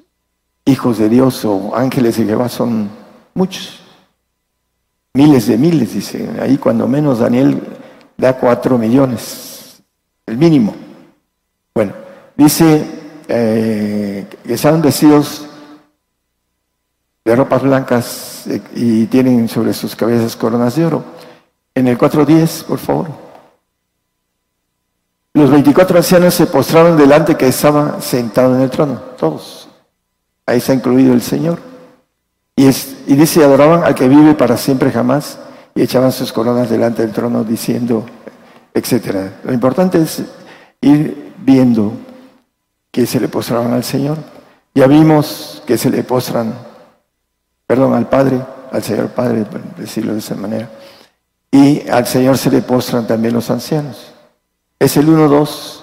hijos 0.66 0.98
de 0.98 1.10
Dios 1.10 1.44
o 1.46 1.76
ángeles 1.76 2.18
de 2.18 2.26
Jehová 2.26 2.50
son 2.50 2.90
muchos. 3.34 3.82
Miles 5.14 5.48
de 5.48 5.58
miles, 5.58 5.94
dice. 5.94 6.30
Ahí 6.42 6.58
cuando 6.58 6.88
menos 6.88 7.20
Daniel 7.20 7.62
da 8.18 8.38
cuatro 8.38 8.78
millones, 8.78 9.84
el 10.26 10.38
mínimo. 10.38 10.76
Bueno, 11.74 11.94
dice 12.36 12.86
eh, 13.28 14.28
que 14.44 14.54
están 14.54 14.82
vestidos 14.82 15.48
de 17.26 17.36
ropas 17.36 17.62
blancas 17.62 18.48
eh, 18.48 18.62
y 18.76 19.06
tienen 19.06 19.48
sobre 19.48 19.74
sus 19.74 19.96
cabezas 19.96 20.36
coronas 20.36 20.76
de 20.76 20.86
oro. 20.86 21.04
En 21.76 21.88
el 21.88 21.98
4.10, 21.98 22.66
por 22.66 22.80
favor. 22.80 23.08
Los 25.34 25.50
24 25.50 25.98
ancianos 25.98 26.36
se 26.36 26.46
postraron 26.46 26.96
delante 26.96 27.36
que 27.36 27.48
estaba 27.48 28.00
sentado 28.02 28.56
en 28.56 28.62
el 28.62 28.70
trono, 28.70 29.00
todos. 29.18 29.63
Ahí 30.46 30.58
está 30.58 30.74
incluido 30.74 31.14
el 31.14 31.22
Señor. 31.22 31.60
Y, 32.56 32.68
y 32.68 33.16
dice, 33.16 33.44
adoraban 33.44 33.84
al 33.84 33.96
que 33.96 34.08
vive 34.08 34.36
para 34.36 34.58
siempre 34.58 34.92
jamás 34.92 35.40
y 35.76 35.82
echaban 35.82 36.12
sus 36.12 36.32
coronas 36.32 36.70
delante 36.70 37.02
del 37.02 37.12
trono 37.12 37.44
diciendo, 37.44 38.06
etcétera. 38.74 39.40
Lo 39.44 39.54
importante 39.54 40.02
es 40.02 40.24
ir 40.82 41.34
viendo 41.40 41.94
que 42.92 43.06
se 43.06 43.20
le 43.20 43.28
postraban 43.28 43.74
al 43.74 43.84
Señor. 43.84 44.18
Ya 44.76 44.88
vimos 44.88 45.64
que 45.66 45.78
se 45.78 45.90
le 45.90 46.04
postran, 46.04 46.54
perdón, 47.66 47.94
al 47.94 48.08
Padre, 48.08 48.40
al 48.72 48.84
Señor 48.84 49.10
Padre, 49.10 49.46
por 49.46 49.62
decirlo 49.76 50.14
de 50.14 50.20
esa 50.20 50.36
manera. 50.36 50.70
Y 51.52 51.88
al 51.90 52.06
Señor 52.06 52.38
se 52.38 52.50
le 52.50 52.62
postran 52.62 53.08
también 53.08 53.34
los 53.34 53.50
ancianos. 53.50 54.14
Es 54.80 54.98
el 54.98 55.08
1-2 55.08 55.82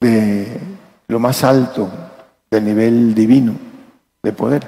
de 0.00 0.60
lo 1.08 1.18
más 1.18 1.44
alto 1.44 1.88
del 2.54 2.64
nivel 2.64 3.14
divino 3.14 3.54
de 4.22 4.32
poder. 4.32 4.64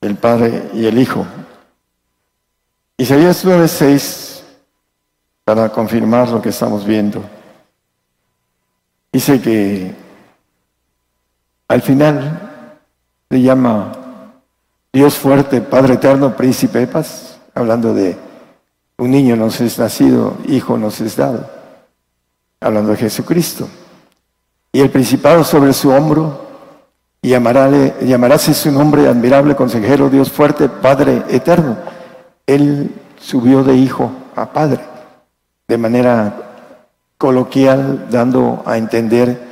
El 0.00 0.14
Padre 0.14 0.70
y 0.74 0.86
el 0.86 0.96
Hijo. 0.96 1.26
Isaías 2.96 3.44
9:6, 3.44 4.44
para 5.44 5.70
confirmar 5.70 6.28
lo 6.28 6.40
que 6.40 6.50
estamos 6.50 6.84
viendo, 6.84 7.22
dice 9.12 9.40
que 9.40 9.92
al 11.66 11.82
final 11.82 12.78
le 13.28 13.42
llama 13.42 13.92
Dios 14.92 15.16
fuerte, 15.16 15.60
Padre 15.60 15.94
eterno, 15.94 16.36
príncipe 16.36 16.78
de 16.78 16.86
paz, 16.86 17.40
hablando 17.54 17.92
de 17.92 18.16
un 18.98 19.10
niño 19.10 19.34
nos 19.34 19.60
es 19.60 19.78
nacido, 19.78 20.36
hijo 20.46 20.78
nos 20.78 21.00
es 21.00 21.16
dado, 21.16 21.50
hablando 22.60 22.92
de 22.92 22.98
Jesucristo 22.98 23.68
y 24.72 24.80
el 24.80 24.90
principado 24.90 25.44
sobre 25.44 25.72
su 25.72 25.90
hombro, 25.90 26.46
y 27.20 27.30
llamarále, 27.30 27.94
llamaráse 28.02 28.54
su 28.54 28.70
nombre 28.70 29.08
admirable, 29.08 29.56
consejero, 29.56 30.08
Dios 30.08 30.30
fuerte, 30.30 30.68
Padre 30.68 31.24
eterno. 31.28 31.76
Él 32.46 32.94
subió 33.18 33.64
de 33.64 33.74
hijo 33.74 34.10
a 34.36 34.52
padre, 34.52 34.80
de 35.66 35.78
manera 35.78 36.34
coloquial, 37.18 38.06
dando 38.10 38.62
a 38.64 38.78
entender 38.78 39.48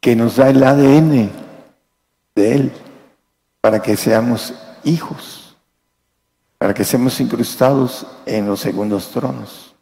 que 0.00 0.16
nos 0.16 0.36
da 0.36 0.50
el 0.50 0.62
ADN 0.62 1.30
de 2.34 2.54
Él, 2.54 2.72
para 3.60 3.80
que 3.80 3.96
seamos 3.96 4.54
hijos, 4.82 5.56
para 6.58 6.74
que 6.74 6.84
seamos 6.84 7.20
incrustados 7.20 8.06
en 8.26 8.46
los 8.46 8.60
segundos 8.60 9.10
tronos 9.10 9.74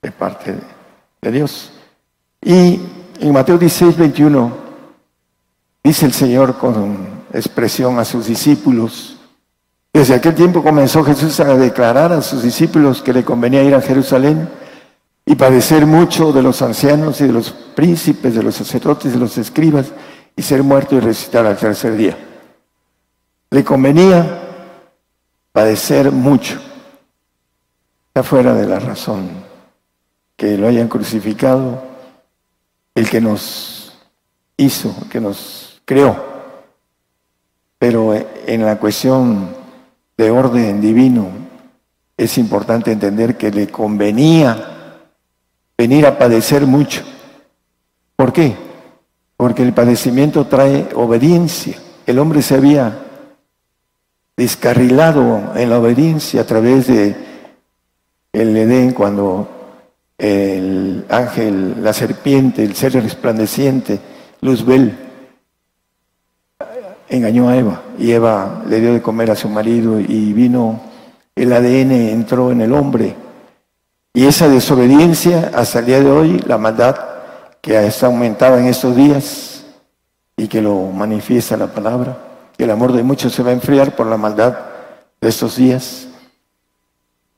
de 0.00 0.10
parte 0.10 0.58
de 1.20 1.30
Dios. 1.30 1.72
Y 2.40 2.80
en 3.20 3.32
Mateo 3.32 3.58
16, 3.58 3.98
21, 3.98 4.52
dice 5.84 6.06
el 6.06 6.12
Señor 6.12 6.56
con 6.56 7.20
expresión 7.32 7.98
a 7.98 8.04
sus 8.04 8.26
discípulos, 8.26 9.18
desde 9.92 10.14
aquel 10.14 10.34
tiempo 10.34 10.62
comenzó 10.62 11.04
Jesús 11.04 11.38
a 11.40 11.56
declarar 11.56 12.12
a 12.12 12.22
sus 12.22 12.42
discípulos 12.42 13.02
que 13.02 13.12
le 13.12 13.24
convenía 13.24 13.62
ir 13.62 13.74
a 13.74 13.82
Jerusalén 13.82 14.48
y 15.26 15.34
padecer 15.34 15.84
mucho 15.84 16.32
de 16.32 16.42
los 16.42 16.62
ancianos 16.62 17.20
y 17.20 17.26
de 17.26 17.32
los 17.32 17.50
príncipes, 17.50 18.34
de 18.34 18.42
los 18.42 18.54
sacerdotes, 18.54 19.12
de 19.12 19.18
los 19.18 19.36
escribas, 19.36 19.92
y 20.34 20.42
ser 20.42 20.62
muerto 20.62 20.96
y 20.96 21.00
resucitar 21.00 21.44
al 21.44 21.58
tercer 21.58 21.96
día. 21.96 22.16
Le 23.50 23.64
convenía 23.64 24.40
padecer 25.52 26.10
mucho. 26.10 26.58
Está 28.08 28.22
fuera 28.22 28.54
de 28.54 28.66
la 28.66 28.78
razón 28.78 29.28
que 30.36 30.56
lo 30.56 30.68
hayan 30.68 30.88
crucificado 30.88 31.89
el 33.00 33.08
que 33.08 33.20
nos 33.20 33.92
hizo, 34.58 34.94
el 35.02 35.08
que 35.08 35.20
nos 35.20 35.80
creó. 35.86 36.22
Pero 37.78 38.14
en 38.14 38.62
la 38.62 38.78
cuestión 38.78 39.56
de 40.18 40.30
orden 40.30 40.82
divino 40.82 41.28
es 42.14 42.36
importante 42.36 42.92
entender 42.92 43.38
que 43.38 43.50
le 43.50 43.68
convenía 43.68 45.08
venir 45.78 46.04
a 46.04 46.18
padecer 46.18 46.66
mucho. 46.66 47.02
¿Por 48.16 48.34
qué? 48.34 48.54
Porque 49.38 49.62
el 49.62 49.72
padecimiento 49.72 50.46
trae 50.46 50.90
obediencia. 50.94 51.78
El 52.04 52.18
hombre 52.18 52.42
se 52.42 52.56
había 52.56 52.98
descarrilado 54.36 55.54
en 55.56 55.70
la 55.70 55.78
obediencia 55.78 56.42
a 56.42 56.46
través 56.46 56.86
de 56.86 57.16
el 58.34 58.54
Edén 58.54 58.92
cuando 58.92 59.59
el 60.20 61.06
ángel, 61.08 61.82
la 61.82 61.94
serpiente, 61.94 62.62
el 62.62 62.74
ser 62.74 62.92
resplandeciente, 62.92 63.98
Luzbel, 64.42 64.94
engañó 67.08 67.48
a 67.48 67.56
Eva 67.56 67.82
y 67.98 68.12
Eva 68.12 68.62
le 68.68 68.80
dio 68.80 68.92
de 68.92 69.00
comer 69.00 69.30
a 69.30 69.36
su 69.36 69.48
marido 69.48 69.98
y 69.98 70.32
vino, 70.34 70.80
el 71.34 71.52
ADN 71.52 71.92
entró 71.92 72.52
en 72.52 72.60
el 72.60 72.74
hombre. 72.74 73.16
Y 74.12 74.26
esa 74.26 74.48
desobediencia 74.48 75.52
hasta 75.54 75.78
el 75.78 75.86
día 75.86 76.00
de 76.00 76.10
hoy, 76.10 76.38
la 76.46 76.58
maldad 76.58 76.96
que 77.62 77.86
está 77.86 78.06
aumentada 78.06 78.60
en 78.60 78.66
estos 78.66 78.94
días 78.94 79.64
y 80.36 80.48
que 80.48 80.60
lo 80.60 80.86
manifiesta 80.90 81.56
la 81.56 81.68
palabra, 81.68 82.18
el 82.58 82.70
amor 82.70 82.92
de 82.92 83.02
muchos 83.02 83.32
se 83.32 83.42
va 83.42 83.50
a 83.50 83.54
enfriar 83.54 83.96
por 83.96 84.06
la 84.06 84.18
maldad 84.18 84.58
de 85.18 85.28
estos 85.28 85.56
días. 85.56 86.08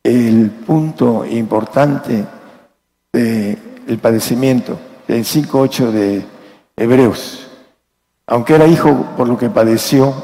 El 0.02 0.50
punto 0.50 1.24
importante 1.24 2.24
el 3.12 3.98
padecimiento, 4.00 4.78
el 5.08 5.24
5.8 5.24 5.90
de 5.90 6.24
Hebreos. 6.76 7.46
Aunque 8.26 8.54
era 8.54 8.66
hijo 8.66 9.06
por 9.16 9.28
lo 9.28 9.36
que 9.36 9.50
padeció, 9.50 10.14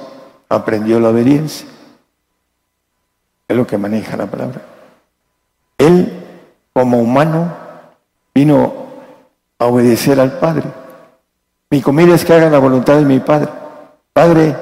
aprendió 0.48 0.98
la 1.00 1.10
obediencia. 1.10 1.66
Es 3.46 3.56
lo 3.56 3.66
que 3.66 3.78
maneja 3.78 4.16
la 4.16 4.26
palabra. 4.26 4.62
Él, 5.76 6.24
como 6.72 6.98
humano, 6.98 7.54
vino 8.34 8.72
a 9.58 9.66
obedecer 9.66 10.18
al 10.20 10.38
Padre. 10.38 10.64
Mi 11.70 11.82
comida 11.82 12.14
es 12.14 12.24
que 12.24 12.32
hagan 12.32 12.52
la 12.52 12.58
voluntad 12.58 12.96
de 12.96 13.04
mi 13.04 13.20
Padre. 13.20 13.50
Padre, 14.12 14.56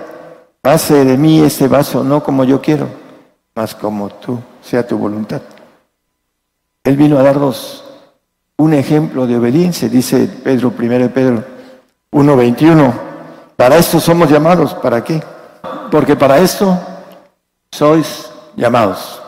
pase 0.61 1.05
de 1.05 1.17
mí 1.17 1.41
este 1.41 1.69
vaso, 1.69 2.03
no 2.03 2.23
como 2.23 2.45
yo 2.45 2.61
quiero, 2.61 2.89
mas 3.55 3.75
como 3.75 4.09
tú, 4.09 4.41
sea 4.61 4.87
tu 4.87 4.99
voluntad. 4.99 5.41
Él 6.83 6.97
vino 6.97 7.19
a 7.19 7.23
darnos 7.23 7.86
un 8.59 8.75
ejemplo 8.75 9.27
de 9.27 9.37
obediencia, 9.37 9.89
dice 9.89 10.29
Pedro, 10.43 10.71
primero 10.71 11.05
de 11.05 11.11
Pedro 11.11 11.45
1.21. 12.13 12.93
Para 13.57 13.77
esto 13.77 14.01
somos 14.01 14.31
llamados, 14.31 14.75
¿para 14.75 15.03
qué? 15.05 15.23
Porque 15.91 16.17
para 16.17 16.39
esto 16.39 16.79
sois 17.71 18.31
llamados. 18.57 19.23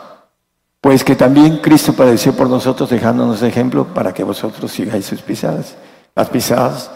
Pues 0.81 1.03
que 1.03 1.15
también 1.15 1.57
Cristo 1.57 1.93
padeció 1.93 2.33
por 2.33 2.49
nosotros 2.49 2.89
dejándonos 2.89 3.43
ejemplo 3.43 3.85
para 3.85 4.13
que 4.13 4.23
vosotros 4.23 4.71
sigáis 4.71 5.05
sus 5.05 5.21
pisadas, 5.21 5.75
las 6.15 6.29
pisadas 6.29 6.89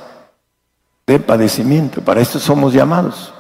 de 1.06 1.20
padecimiento. 1.20 2.02
Para 2.02 2.22
esto 2.22 2.40
somos 2.40 2.74
llamados, 2.74 3.34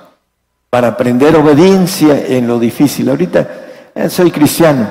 para 0.69 0.89
aprender 0.89 1.35
obediencia 1.35 2.27
en 2.27 2.47
lo 2.47 2.59
difícil. 2.59 3.09
Ahorita 3.09 3.47
eh, 3.95 4.09
soy 4.09 4.31
cristiano, 4.31 4.89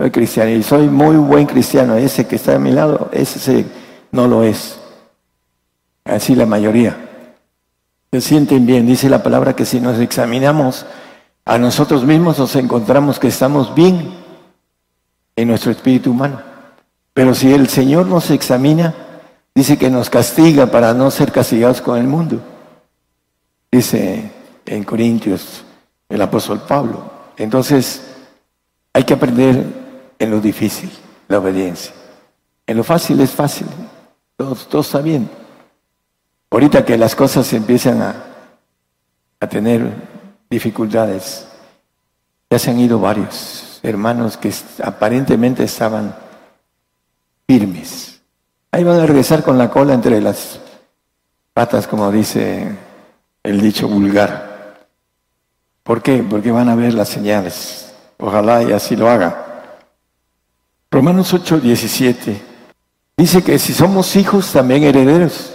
soy 0.00 0.10
cristiano 0.10 0.50
y 0.50 0.62
soy 0.62 0.88
muy 0.88 1.16
buen 1.16 1.44
cristiano. 1.44 1.94
Ese 1.94 2.26
que 2.26 2.36
está 2.36 2.54
a 2.54 2.58
mi 2.58 2.72
lado, 2.72 3.10
ese 3.12 3.66
no 4.12 4.26
lo 4.26 4.42
es. 4.42 4.80
Así 6.06 6.34
la 6.34 6.46
mayoría. 6.46 6.96
Se 8.10 8.22
sienten 8.22 8.64
bien, 8.64 8.86
dice 8.86 9.10
la 9.10 9.22
palabra 9.22 9.54
que 9.54 9.66
si 9.66 9.78
nos 9.78 9.98
examinamos 9.98 10.86
a 11.44 11.58
nosotros 11.58 12.02
mismos 12.04 12.38
nos 12.38 12.56
encontramos 12.56 13.18
que 13.18 13.28
estamos 13.28 13.74
bien 13.74 14.14
en 15.36 15.48
nuestro 15.48 15.70
espíritu 15.70 16.12
humano. 16.12 16.40
Pero 17.12 17.34
si 17.34 17.52
el 17.52 17.68
Señor 17.68 18.06
nos 18.06 18.30
examina, 18.30 18.94
dice 19.54 19.76
que 19.76 19.90
nos 19.90 20.08
castiga 20.08 20.64
para 20.64 20.94
no 20.94 21.10
ser 21.10 21.30
castigados 21.30 21.82
con 21.82 21.98
el 21.98 22.06
mundo. 22.06 22.40
Dice 23.70 24.32
en 24.64 24.82
Corintios 24.82 25.62
el 26.08 26.22
apóstol 26.22 26.62
Pablo. 26.66 27.04
Entonces 27.36 28.00
hay 28.94 29.04
que 29.04 29.12
aprender 29.12 29.79
en 30.20 30.30
lo 30.30 30.40
difícil, 30.40 30.92
la 31.26 31.38
obediencia. 31.38 31.92
En 32.66 32.76
lo 32.76 32.84
fácil 32.84 33.18
es 33.20 33.30
fácil, 33.30 33.66
todo, 34.36 34.80
está 34.80 35.00
bien. 35.00 35.28
Ahorita 36.50 36.84
que 36.84 36.96
las 36.96 37.16
cosas 37.16 37.52
empiezan 37.52 38.02
a, 38.02 38.14
a 39.40 39.48
tener 39.48 39.90
dificultades. 40.48 41.46
Ya 42.48 42.58
se 42.58 42.70
han 42.70 42.78
ido 42.78 43.00
varios 43.00 43.80
hermanos 43.82 44.36
que 44.36 44.52
aparentemente 44.84 45.64
estaban 45.64 46.14
firmes. 47.46 48.20
Ahí 48.72 48.84
van 48.84 49.00
a 49.00 49.06
regresar 49.06 49.42
con 49.42 49.56
la 49.56 49.70
cola 49.70 49.94
entre 49.94 50.20
las 50.20 50.60
patas, 51.54 51.86
como 51.86 52.10
dice 52.12 52.76
el 53.42 53.60
dicho 53.60 53.88
vulgar. 53.88 54.86
¿Por 55.82 56.02
qué? 56.02 56.24
Porque 56.28 56.52
van 56.52 56.68
a 56.68 56.74
ver 56.74 56.92
las 56.92 57.08
señales. 57.08 57.94
Ojalá 58.18 58.62
y 58.62 58.72
así 58.72 58.96
lo 58.96 59.08
hagan. 59.08 59.49
Romanos 60.90 61.32
8, 61.32 61.60
17 61.60 62.42
dice 63.16 63.42
que 63.44 63.58
si 63.60 63.72
somos 63.72 64.16
hijos, 64.16 64.52
también 64.52 64.82
herederos 64.82 65.52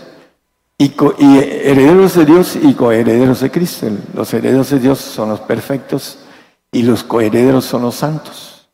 y, 0.78 0.94
herederos 1.38 2.16
de 2.16 2.26
Dios 2.26 2.56
y 2.62 2.74
coherederos 2.74 3.42
de 3.42 3.52
Cristo. 3.52 3.88
Los 4.14 4.34
herederos 4.34 4.70
de 4.70 4.80
Dios 4.80 5.00
son 5.00 5.30
los 5.30 5.42
perfectos 5.42 6.20
y 6.72 6.84
los 6.84 7.04
coherederos 7.04 7.66
son 7.66 7.82
los 7.82 7.96
santos. 7.96 8.70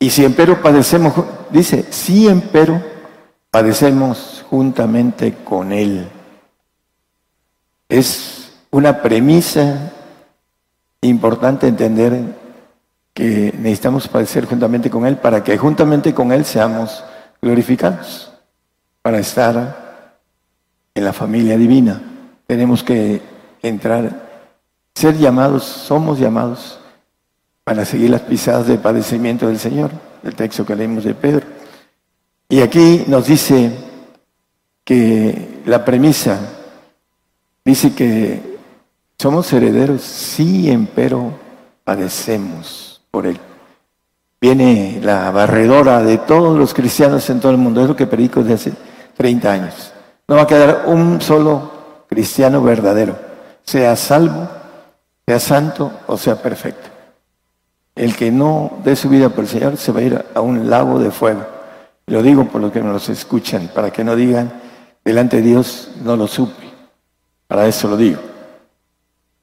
Y 0.00 0.10
si 0.10 0.24
empero 0.24 0.60
padecemos, 0.60 1.12
dice, 1.50 1.86
si 1.90 2.26
empero 2.26 2.82
padecemos 3.50 4.44
juntamente 4.50 5.34
con 5.44 5.72
Él. 5.72 6.08
Es 7.88 8.52
una 8.72 9.00
premisa 9.00 9.92
importante 11.02 11.68
entender 11.68 12.34
que 13.14 13.54
necesitamos 13.56 14.08
padecer 14.08 14.44
juntamente 14.44 14.90
con 14.90 15.06
Él 15.06 15.16
para 15.16 15.42
que 15.44 15.56
juntamente 15.56 16.12
con 16.12 16.32
Él 16.32 16.44
seamos 16.44 17.04
glorificados, 17.40 18.32
para 19.00 19.20
estar 19.20 20.18
en 20.92 21.04
la 21.04 21.12
familia 21.12 21.56
divina. 21.56 22.00
Tenemos 22.46 22.82
que 22.82 23.22
entrar, 23.62 24.50
ser 24.94 25.16
llamados, 25.16 25.62
somos 25.62 26.18
llamados 26.18 26.80
para 27.62 27.84
seguir 27.84 28.10
las 28.10 28.22
pisadas 28.22 28.66
de 28.66 28.78
padecimiento 28.78 29.46
del 29.46 29.60
Señor, 29.60 29.92
el 30.24 30.34
texto 30.34 30.66
que 30.66 30.74
leímos 30.74 31.04
de 31.04 31.14
Pedro. 31.14 31.46
Y 32.48 32.60
aquí 32.60 33.04
nos 33.06 33.26
dice 33.26 33.70
que 34.82 35.62
la 35.66 35.84
premisa 35.84 36.38
dice 37.64 37.94
que 37.94 38.58
somos 39.18 39.50
herederos, 39.52 40.02
sí, 40.02 40.70
empero 40.70 41.32
padecemos 41.84 42.93
por 43.14 43.28
él. 43.28 43.38
Viene 44.40 44.98
la 45.00 45.30
barredora 45.30 46.02
de 46.02 46.18
todos 46.18 46.58
los 46.58 46.74
cristianos 46.74 47.30
en 47.30 47.38
todo 47.38 47.52
el 47.52 47.58
mundo, 47.58 47.80
es 47.80 47.86
lo 47.86 47.94
que 47.94 48.08
predico 48.08 48.42
desde 48.42 48.54
hace 48.54 48.72
30 49.16 49.52
años. 49.52 49.92
No 50.26 50.34
va 50.34 50.42
a 50.42 50.46
quedar 50.48 50.82
un 50.86 51.20
solo 51.20 51.70
cristiano 52.08 52.60
verdadero, 52.60 53.16
sea 53.62 53.94
salvo, 53.94 54.48
sea 55.24 55.38
santo 55.38 55.92
o 56.08 56.18
sea 56.18 56.42
perfecto. 56.42 56.88
El 57.94 58.16
que 58.16 58.32
no 58.32 58.78
dé 58.82 58.96
su 58.96 59.08
vida 59.08 59.28
por 59.28 59.44
el 59.44 59.48
Señor 59.48 59.76
se 59.76 59.92
va 59.92 60.00
a 60.00 60.02
ir 60.02 60.24
a 60.34 60.40
un 60.40 60.68
lago 60.68 60.98
de 60.98 61.12
fuego. 61.12 61.46
Lo 62.06 62.20
digo 62.20 62.46
por 62.46 62.60
lo 62.60 62.72
que 62.72 62.80
nos 62.80 63.08
escuchan, 63.08 63.70
para 63.72 63.92
que 63.92 64.02
no 64.02 64.16
digan, 64.16 64.52
delante 65.04 65.36
de 65.36 65.42
Dios 65.42 65.92
no 66.02 66.16
lo 66.16 66.26
supe. 66.26 66.64
Para 67.46 67.68
eso 67.68 67.86
lo 67.86 67.96
digo. 67.96 68.18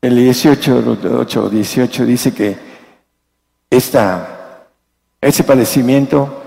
El 0.02 0.18
18, 0.18 0.98
8, 1.22 1.50
18 1.50 2.06
dice 2.06 2.34
que 2.34 2.71
esta, 3.72 4.68
ese 5.22 5.44
padecimiento 5.44 6.44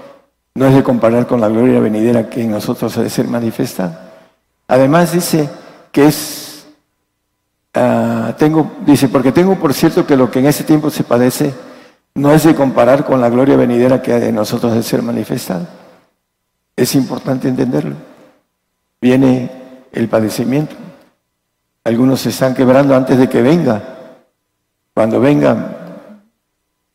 no 0.54 0.66
es 0.66 0.74
de 0.74 0.84
comparar 0.84 1.26
con 1.26 1.40
la 1.40 1.48
gloria 1.48 1.80
venidera 1.80 2.28
que 2.28 2.42
en 2.42 2.50
nosotros 2.50 2.96
ha 2.96 3.02
de 3.02 3.10
ser 3.10 3.26
manifestada. 3.26 4.12
Además 4.68 5.12
dice 5.12 5.48
que 5.90 6.06
es, 6.06 6.66
ah, 7.72 8.34
tengo, 8.38 8.72
dice, 8.87 9.08
porque 9.08 9.32
tengo 9.32 9.56
por 9.56 9.72
cierto 9.72 10.06
que 10.06 10.16
lo 10.16 10.30
que 10.30 10.38
en 10.38 10.46
ese 10.46 10.64
tiempo 10.64 10.90
se 10.90 11.02
padece 11.02 11.52
no 12.14 12.30
es 12.30 12.44
de 12.44 12.54
comparar 12.54 13.04
con 13.04 13.20
la 13.20 13.30
gloria 13.30 13.56
venidera 13.56 14.00
que 14.00 14.12
ha 14.12 14.20
de 14.20 14.30
nosotros 14.30 14.74
de 14.74 14.82
ser 14.82 15.02
manifestada. 15.02 15.66
Es 16.76 16.94
importante 16.94 17.48
entenderlo. 17.48 17.96
Viene 19.00 19.50
el 19.92 20.08
padecimiento. 20.08 20.76
Algunos 21.84 22.20
se 22.20 22.28
están 22.28 22.54
quebrando 22.54 22.94
antes 22.94 23.18
de 23.18 23.28
que 23.28 23.42
venga. 23.42 23.82
Cuando 24.94 25.20
venga, 25.20 25.83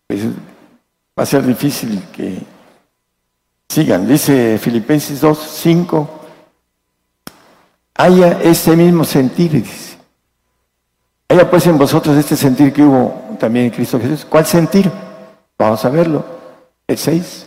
pues, 0.10 0.24
va 0.26 1.24
a 1.24 1.26
ser 1.26 1.46
difícil 1.46 2.04
que 2.12 2.40
sigan. 3.70 4.08
Dice 4.08 4.58
Filipenses 4.58 5.22
2, 5.22 5.38
5 5.38 6.10
haya 7.94 8.40
ese 8.42 8.76
mismo 8.76 9.04
sentir, 9.04 9.52
dice. 9.52 9.98
Haya 11.28 11.48
pues 11.50 11.68
en 11.68 11.78
vosotros 11.78 12.18
este 12.18 12.36
sentir 12.36 12.74
que 12.74 12.82
hubo 12.82 13.38
también 13.40 13.66
en 13.66 13.72
Cristo 13.72 14.00
Jesús. 14.00 14.26
¿Cuál 14.28 14.46
sentir? 14.48 14.90
Vamos 15.58 15.86
a 15.86 15.90
verlo. 15.90 16.26
El 16.88 16.98
6. 16.98 17.46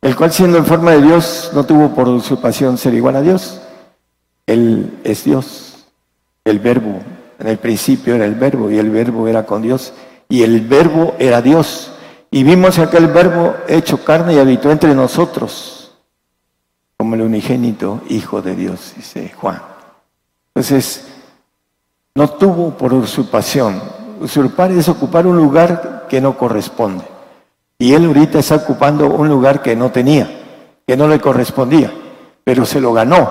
El 0.00 0.16
cual 0.16 0.32
siendo 0.32 0.56
en 0.56 0.64
forma 0.64 0.92
de 0.92 1.02
Dios 1.02 1.50
no 1.52 1.66
tuvo 1.66 1.94
por 1.94 2.08
usurpación 2.08 2.78
ser 2.78 2.94
igual 2.94 3.16
a 3.16 3.20
Dios. 3.20 3.60
Él 4.46 5.00
es 5.04 5.24
Dios. 5.24 5.86
El 6.44 6.60
verbo. 6.60 7.00
En 7.38 7.48
el 7.48 7.58
principio 7.58 8.14
era 8.14 8.24
el 8.24 8.36
verbo 8.36 8.70
y 8.70 8.78
el 8.78 8.88
verbo 8.88 9.28
era 9.28 9.44
con 9.44 9.60
Dios. 9.60 9.92
Y 10.32 10.42
el 10.42 10.62
verbo 10.62 11.14
era 11.18 11.42
Dios. 11.42 11.92
Y 12.30 12.42
vimos 12.42 12.78
aquel 12.78 13.08
verbo 13.08 13.54
hecho 13.68 14.02
carne 14.02 14.32
y 14.32 14.38
habitó 14.38 14.70
entre 14.70 14.94
nosotros 14.94 15.92
como 16.96 17.16
el 17.16 17.20
unigénito 17.20 18.00
Hijo 18.08 18.40
de 18.40 18.56
Dios, 18.56 18.94
dice 18.96 19.30
Juan. 19.36 19.60
Entonces, 20.54 21.06
no 22.14 22.30
tuvo 22.30 22.70
por 22.70 22.94
usurpación. 22.94 23.78
Usurpar 24.22 24.70
es 24.70 24.88
ocupar 24.88 25.26
un 25.26 25.36
lugar 25.36 26.06
que 26.08 26.18
no 26.22 26.38
corresponde. 26.38 27.04
Y 27.78 27.92
él 27.92 28.06
ahorita 28.06 28.38
está 28.38 28.54
ocupando 28.54 29.08
un 29.08 29.28
lugar 29.28 29.60
que 29.60 29.76
no 29.76 29.90
tenía, 29.90 30.30
que 30.86 30.96
no 30.96 31.08
le 31.08 31.20
correspondía, 31.20 31.92
pero 32.42 32.64
se 32.64 32.80
lo 32.80 32.94
ganó. 32.94 33.30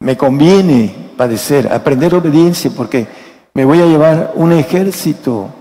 Me 0.00 0.18
conviene 0.18 1.12
padecer, 1.16 1.72
aprender 1.72 2.14
obediencia, 2.14 2.70
porque 2.76 3.08
me 3.54 3.64
voy 3.64 3.80
a 3.80 3.86
llevar 3.86 4.32
un 4.34 4.52
ejército 4.52 5.54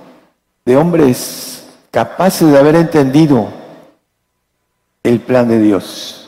de 0.68 0.76
hombres 0.76 1.64
capaces 1.92 2.52
de 2.52 2.58
haber 2.60 2.76
entendido 2.76 3.48
el 5.02 5.22
plan 5.22 5.48
de 5.48 5.60
Dios 5.60 6.28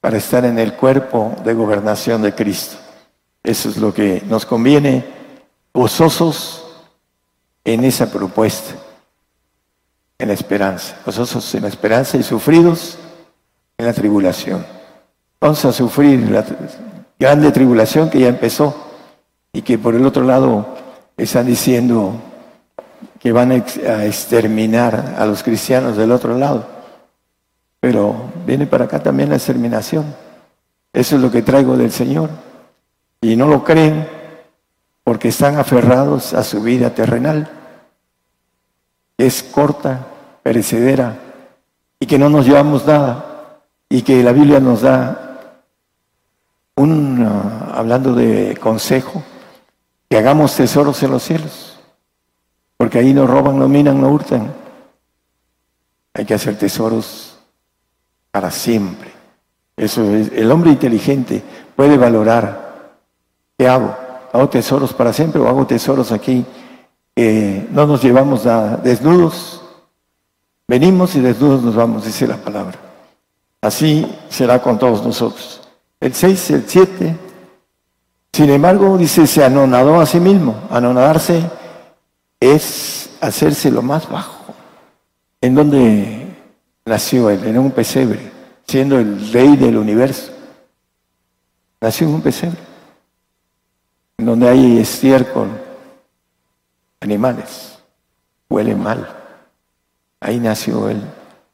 para 0.00 0.18
estar 0.18 0.44
en 0.44 0.58
el 0.58 0.74
cuerpo 0.74 1.36
de 1.44 1.54
gobernación 1.54 2.20
de 2.20 2.34
Cristo. 2.34 2.76
Eso 3.40 3.68
es 3.68 3.76
lo 3.76 3.94
que 3.94 4.20
nos 4.26 4.44
conviene, 4.46 5.04
gozosos 5.72 6.66
en 7.62 7.84
esa 7.84 8.10
propuesta, 8.10 8.74
en 10.18 10.26
la 10.26 10.34
esperanza, 10.34 10.96
gozosos 11.06 11.54
en 11.54 11.62
la 11.62 11.68
esperanza 11.68 12.16
y 12.16 12.24
sufridos 12.24 12.98
en 13.76 13.86
la 13.86 13.92
tribulación. 13.92 14.66
vamos 15.40 15.64
a 15.64 15.72
sufrir 15.72 16.28
la 16.28 16.44
grande 17.16 17.52
tribulación 17.52 18.10
que 18.10 18.18
ya 18.18 18.28
empezó 18.28 18.74
y 19.52 19.62
que 19.62 19.78
por 19.78 19.94
el 19.94 20.04
otro 20.04 20.24
lado 20.24 20.66
están 21.16 21.46
diciendo 21.46 22.24
que 23.18 23.32
van 23.32 23.52
a 23.52 24.04
exterminar 24.04 25.16
a 25.18 25.26
los 25.26 25.42
cristianos 25.42 25.96
del 25.96 26.12
otro 26.12 26.36
lado. 26.36 26.66
Pero 27.80 28.14
viene 28.46 28.66
para 28.66 28.84
acá 28.84 29.00
también 29.02 29.28
la 29.30 29.36
exterminación. 29.36 30.14
Eso 30.92 31.16
es 31.16 31.22
lo 31.22 31.30
que 31.30 31.42
traigo 31.42 31.76
del 31.76 31.92
Señor. 31.92 32.30
Y 33.20 33.36
no 33.36 33.46
lo 33.46 33.64
creen 33.64 34.08
porque 35.04 35.28
están 35.28 35.56
aferrados 35.58 36.34
a 36.34 36.44
su 36.44 36.60
vida 36.60 36.94
terrenal. 36.94 37.48
Es 39.16 39.42
corta, 39.42 40.06
perecedera, 40.42 41.16
y 41.98 42.06
que 42.06 42.18
no 42.18 42.28
nos 42.28 42.46
llevamos 42.46 42.86
nada, 42.86 43.60
y 43.88 44.02
que 44.02 44.22
la 44.22 44.32
Biblia 44.32 44.60
nos 44.60 44.82
da 44.82 45.54
un, 46.76 47.26
ah, 47.26 47.72
hablando 47.74 48.14
de 48.14 48.56
consejo, 48.60 49.22
que 50.08 50.18
hagamos 50.18 50.54
tesoros 50.54 51.02
en 51.02 51.10
los 51.10 51.22
cielos, 51.22 51.77
porque 52.78 53.00
ahí 53.00 53.12
no 53.12 53.26
roban, 53.26 53.58
no 53.58 53.68
minan, 53.68 54.00
no 54.00 54.08
hurtan. 54.08 54.54
Hay 56.14 56.24
que 56.24 56.34
hacer 56.34 56.56
tesoros 56.56 57.36
para 58.30 58.50
siempre. 58.50 59.10
Eso 59.76 60.02
es, 60.14 60.30
el 60.32 60.50
hombre 60.50 60.70
inteligente 60.70 61.42
puede 61.76 61.98
valorar. 61.98 62.94
¿Qué 63.58 63.68
hago? 63.68 63.94
¿Hago 64.32 64.48
tesoros 64.48 64.94
para 64.94 65.12
siempre 65.12 65.40
o 65.40 65.48
hago 65.48 65.66
tesoros 65.66 66.12
aquí? 66.12 66.46
no 67.70 67.84
nos 67.84 68.00
llevamos 68.00 68.46
a 68.46 68.76
desnudos. 68.76 69.60
Venimos 70.68 71.16
y 71.16 71.20
desnudos 71.20 71.62
nos 71.64 71.74
vamos, 71.74 72.04
dice 72.04 72.28
la 72.28 72.36
palabra. 72.36 72.78
Así 73.60 74.06
será 74.28 74.62
con 74.62 74.78
todos 74.78 75.04
nosotros. 75.04 75.60
El 75.98 76.14
6, 76.14 76.50
el 76.50 76.64
7. 76.64 77.16
Sin 78.32 78.50
embargo, 78.50 78.96
dice, 78.96 79.26
se 79.26 79.44
anonadó 79.44 80.00
a 80.00 80.06
sí 80.06 80.20
mismo. 80.20 80.54
Anonadarse 80.70 81.42
es 82.40 83.10
hacerse 83.20 83.70
lo 83.70 83.82
más 83.82 84.08
bajo. 84.08 84.54
¿En 85.40 85.54
donde 85.54 86.26
nació 86.84 87.30
él? 87.30 87.44
En 87.46 87.58
un 87.58 87.70
pesebre 87.70 88.38
siendo 88.68 88.98
el 88.98 89.32
rey 89.32 89.56
del 89.56 89.78
universo. 89.78 90.30
Nació 91.80 92.06
en 92.06 92.14
un 92.14 92.22
pesebre, 92.22 92.58
en 94.18 94.26
donde 94.26 94.48
hay 94.48 94.78
estiércol, 94.78 95.48
animales, 97.00 97.78
huele 98.50 98.74
mal. 98.74 99.08
Ahí 100.20 100.38
nació 100.38 100.88
él. 100.88 101.00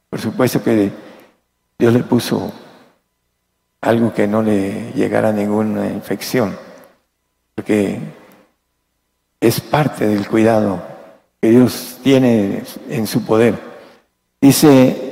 Por 0.09 0.19
supuesto 0.19 0.61
que 0.61 0.91
Dios 1.77 1.93
le 1.93 2.03
puso 2.03 2.51
algo 3.81 4.13
que 4.13 4.27
no 4.27 4.41
le 4.41 4.91
llegara 4.93 5.31
ninguna 5.31 5.87
infección, 5.87 6.57
porque 7.53 7.99
es 9.47 9.61
parte 9.61 10.07
del 10.07 10.27
cuidado 10.27 10.81
que 11.41 11.49
Dios 11.49 11.97
tiene 12.03 12.63
en 12.89 13.07
su 13.07 13.23
poder. 13.23 13.59
Dice 14.41 15.05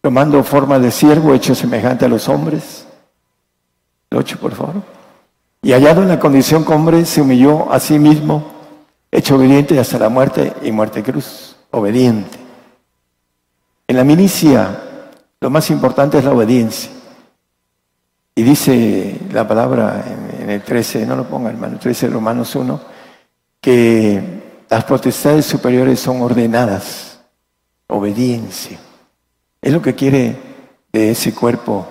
tomando 0.00 0.42
forma 0.44 0.78
de 0.78 0.90
siervo 0.90 1.34
hecho 1.34 1.54
semejante 1.54 2.04
a 2.04 2.08
los 2.08 2.28
hombres. 2.28 2.86
El 4.10 4.24
por 4.38 4.54
favor. 4.54 4.82
Y 5.62 5.72
hallado 5.72 6.02
en 6.02 6.08
la 6.08 6.18
condición 6.18 6.64
como 6.64 6.78
hombre, 6.78 7.04
se 7.04 7.20
humilló 7.20 7.70
a 7.72 7.80
sí 7.80 7.98
mismo, 7.98 8.44
hecho 9.10 9.36
obediente 9.36 9.78
hasta 9.78 9.98
la 9.98 10.08
muerte 10.08 10.52
y 10.62 10.72
muerte 10.72 11.02
cruz. 11.02 11.56
Obediente. 11.70 12.38
En 13.86 13.96
la 13.96 14.04
milicia, 14.04 14.80
lo 15.40 15.50
más 15.50 15.70
importante 15.70 16.18
es 16.18 16.24
la 16.24 16.32
obediencia. 16.32 16.90
Y 18.34 18.42
dice 18.42 19.20
la 19.32 19.46
palabra 19.46 20.04
en, 20.40 20.48
el 20.48 20.62
13, 20.62 21.04
no 21.04 21.16
lo 21.16 21.24
ponga 21.24 21.50
hermano, 21.50 21.78
13 21.78 22.08
Romanos 22.08 22.54
1, 22.54 22.80
que 23.60 24.64
las 24.68 24.84
potestades 24.84 25.46
superiores 25.46 26.00
son 26.00 26.22
ordenadas. 26.22 27.20
Obediencia. 27.88 28.78
Es 29.62 29.72
lo 29.72 29.80
que 29.80 29.94
quiere 29.94 30.36
de 30.92 31.10
ese 31.10 31.34
cuerpo 31.34 31.86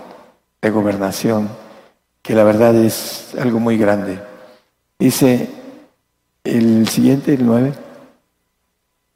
de 0.61 0.69
gobernación, 0.69 1.49
que 2.21 2.35
la 2.35 2.43
verdad 2.43 2.75
es 2.75 3.33
algo 3.39 3.59
muy 3.59 3.77
grande. 3.77 4.21
Dice 4.99 5.49
el 6.43 6.87
siguiente, 6.87 7.33
el 7.33 7.45
9. 7.45 7.73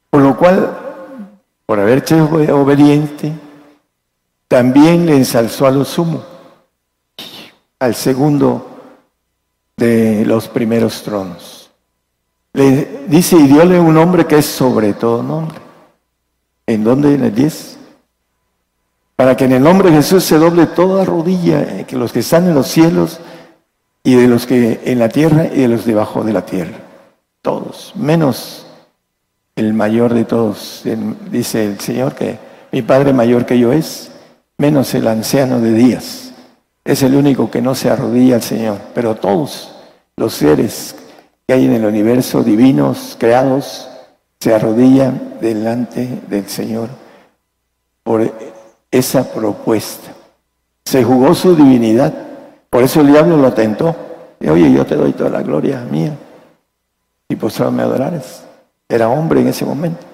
Por 0.10 0.22
lo 0.22 0.38
cual, 0.38 0.78
por 1.66 1.80
haber 1.80 2.06
sido 2.06 2.26
obediente, 2.60 3.32
también 4.48 5.06
le 5.06 5.16
ensalzó 5.16 5.66
a 5.66 5.72
lo 5.72 5.86
sumo, 5.86 6.24
al 7.80 7.96
segundo 7.96 8.68
de 9.78 10.26
los 10.26 10.48
primeros 10.48 11.02
tronos. 11.04 11.61
Le 12.54 13.06
dice, 13.08 13.38
y 13.38 13.48
diole 13.48 13.80
un 13.80 13.94
nombre 13.94 14.26
que 14.26 14.38
es 14.38 14.46
sobre 14.46 14.94
todo 14.94 15.24
nombre. 15.24 15.58
¿En 16.68 16.84
dónde? 16.84 17.16
En 17.16 17.24
el 17.24 17.34
10 17.34 17.78
para 19.22 19.38
que 19.38 19.46
en 19.46 19.52
el 19.52 19.62
nombre 19.62 19.92
de 19.92 19.98
Jesús 19.98 20.24
se 20.24 20.40
doble 20.40 20.66
toda 20.66 21.06
rodilla, 21.06 21.62
eh, 21.62 21.86
que 21.88 21.96
los 21.96 22.12
que 22.12 22.22
están 22.22 22.48
en 22.48 22.56
los 22.56 22.66
cielos 22.66 23.20
y 24.04 24.16
de 24.16 24.28
los 24.28 24.48
que 24.48 24.82
en 24.84 24.98
la 24.98 25.10
tierra 25.10 25.46
y 25.46 25.60
de 25.60 25.68
los 25.68 25.86
debajo 25.86 26.24
de 26.24 26.34
la 26.34 26.44
tierra. 26.44 26.80
Todos, 27.44 27.94
menos 27.96 28.66
el 29.56 29.76
mayor 29.76 30.16
de 30.16 30.26
todos. 30.26 30.82
Dice 31.30 31.66
el 31.66 31.80
Señor 31.80 32.16
que 32.16 32.40
mi 32.72 32.82
Padre 32.82 33.14
mayor 33.14 33.46
que 33.46 33.60
yo 33.60 33.72
es, 33.72 34.10
menos 34.58 34.92
el 34.96 35.08
anciano 35.08 35.60
de 35.60 35.74
días. 35.74 36.34
Es 36.84 37.04
el 37.04 37.14
único 37.14 37.52
que 37.52 37.62
no 37.62 37.76
se 37.76 37.92
arrodilla 37.92 38.34
al 38.34 38.42
Señor, 38.42 38.80
pero 38.96 39.14
todos 39.14 39.76
los 40.16 40.34
seres 40.34 40.96
que 41.48 41.54
hay 41.54 41.66
en 41.66 41.74
el 41.74 41.86
universo, 41.86 42.44
divinos, 42.44 43.16
creados, 43.20 43.90
se 44.40 44.54
arrodillan 44.54 45.38
delante 45.40 46.22
del 46.28 46.48
Señor 46.48 46.90
por 48.04 48.32
esa 48.90 49.32
propuesta. 49.32 50.12
Se 50.84 51.04
jugó 51.04 51.36
su 51.36 51.56
divinidad. 51.56 52.12
Por 52.70 52.84
eso 52.84 53.02
el 53.02 53.08
diablo 53.08 53.38
lo 53.38 53.54
tentó. 53.54 53.96
Y, 54.40 54.50
Oye, 54.50 54.72
yo 54.72 54.86
te 54.86 54.96
doy 54.96 55.14
toda 55.14 55.30
la 55.30 55.42
gloria 55.42 55.82
mía. 55.82 56.18
Y 57.30 57.36
postrado 57.36 57.72
me 57.72 57.84
adorares. 57.84 58.44
Era 58.90 59.10
hombre 59.10 59.42
en 59.42 59.48
ese 59.50 59.64
momento. 59.64 60.06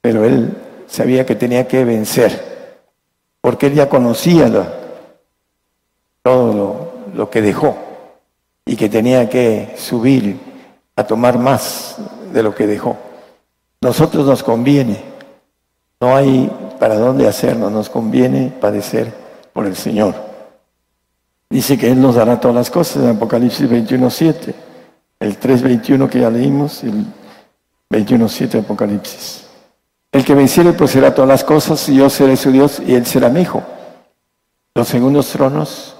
Pero 0.00 0.24
él 0.24 0.54
sabía 0.86 1.24
que 1.24 1.34
tenía 1.34 1.66
que 1.66 1.84
vencer. 1.84 2.78
Porque 3.40 3.68
él 3.68 3.74
ya 3.74 3.88
conocía 3.88 4.50
todo 6.22 6.52
lo, 6.52 6.92
lo 7.16 7.30
que 7.30 7.40
dejó. 7.40 7.76
Y 8.64 8.76
que 8.76 8.88
tenía 8.88 9.28
que 9.28 9.74
subir 9.76 10.38
a 10.96 11.04
tomar 11.04 11.38
más 11.38 11.96
de 12.32 12.42
lo 12.42 12.54
que 12.54 12.66
dejó. 12.66 12.96
Nosotros 13.80 14.26
nos 14.26 14.42
conviene. 14.42 15.02
No 16.00 16.14
hay 16.16 16.50
para 16.78 16.96
dónde 16.96 17.28
hacernos, 17.28 17.70
nos 17.70 17.88
conviene 17.88 18.52
padecer 18.60 19.12
por 19.52 19.66
el 19.66 19.76
Señor. 19.76 20.14
Dice 21.48 21.76
que 21.76 21.90
Él 21.90 22.00
nos 22.00 22.14
dará 22.14 22.40
todas 22.40 22.56
las 22.56 22.70
cosas 22.70 23.04
en 23.04 23.10
Apocalipsis 23.10 23.68
21.7, 23.68 24.54
el 25.20 25.38
3.21 25.38 26.08
que 26.08 26.20
ya 26.20 26.30
leímos, 26.30 26.82
el 26.82 27.04
21.7 27.90 28.48
de 28.48 28.58
Apocalipsis. 28.60 29.44
El 30.10 30.24
que 30.24 30.34
venciere 30.34 30.72
poseerá 30.72 31.14
todas 31.14 31.28
las 31.28 31.44
cosas 31.44 31.88
y 31.88 31.96
yo 31.96 32.10
seré 32.10 32.36
su 32.36 32.50
Dios 32.50 32.80
y 32.84 32.94
Él 32.94 33.06
será 33.06 33.28
mi 33.28 33.42
hijo. 33.42 33.62
Los 34.74 34.88
segundos 34.88 35.28
tronos 35.28 35.96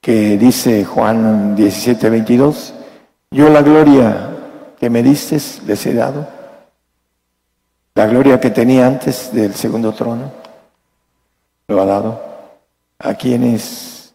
que 0.00 0.38
dice 0.38 0.84
Juan 0.84 1.56
17.22, 1.56 2.72
yo 3.30 3.48
la 3.48 3.62
gloria 3.62 4.30
que 4.78 4.90
me 4.90 5.02
diste 5.02 5.38
les 5.66 5.86
he 5.86 5.94
dado 5.94 6.40
la 7.94 8.06
gloria 8.06 8.40
que 8.40 8.50
tenía 8.50 8.86
antes 8.86 9.32
del 9.32 9.54
segundo 9.54 9.92
trono 9.92 10.32
lo 11.68 11.82
ha 11.82 11.84
dado 11.84 12.22
a 12.98 13.14
quienes 13.14 14.14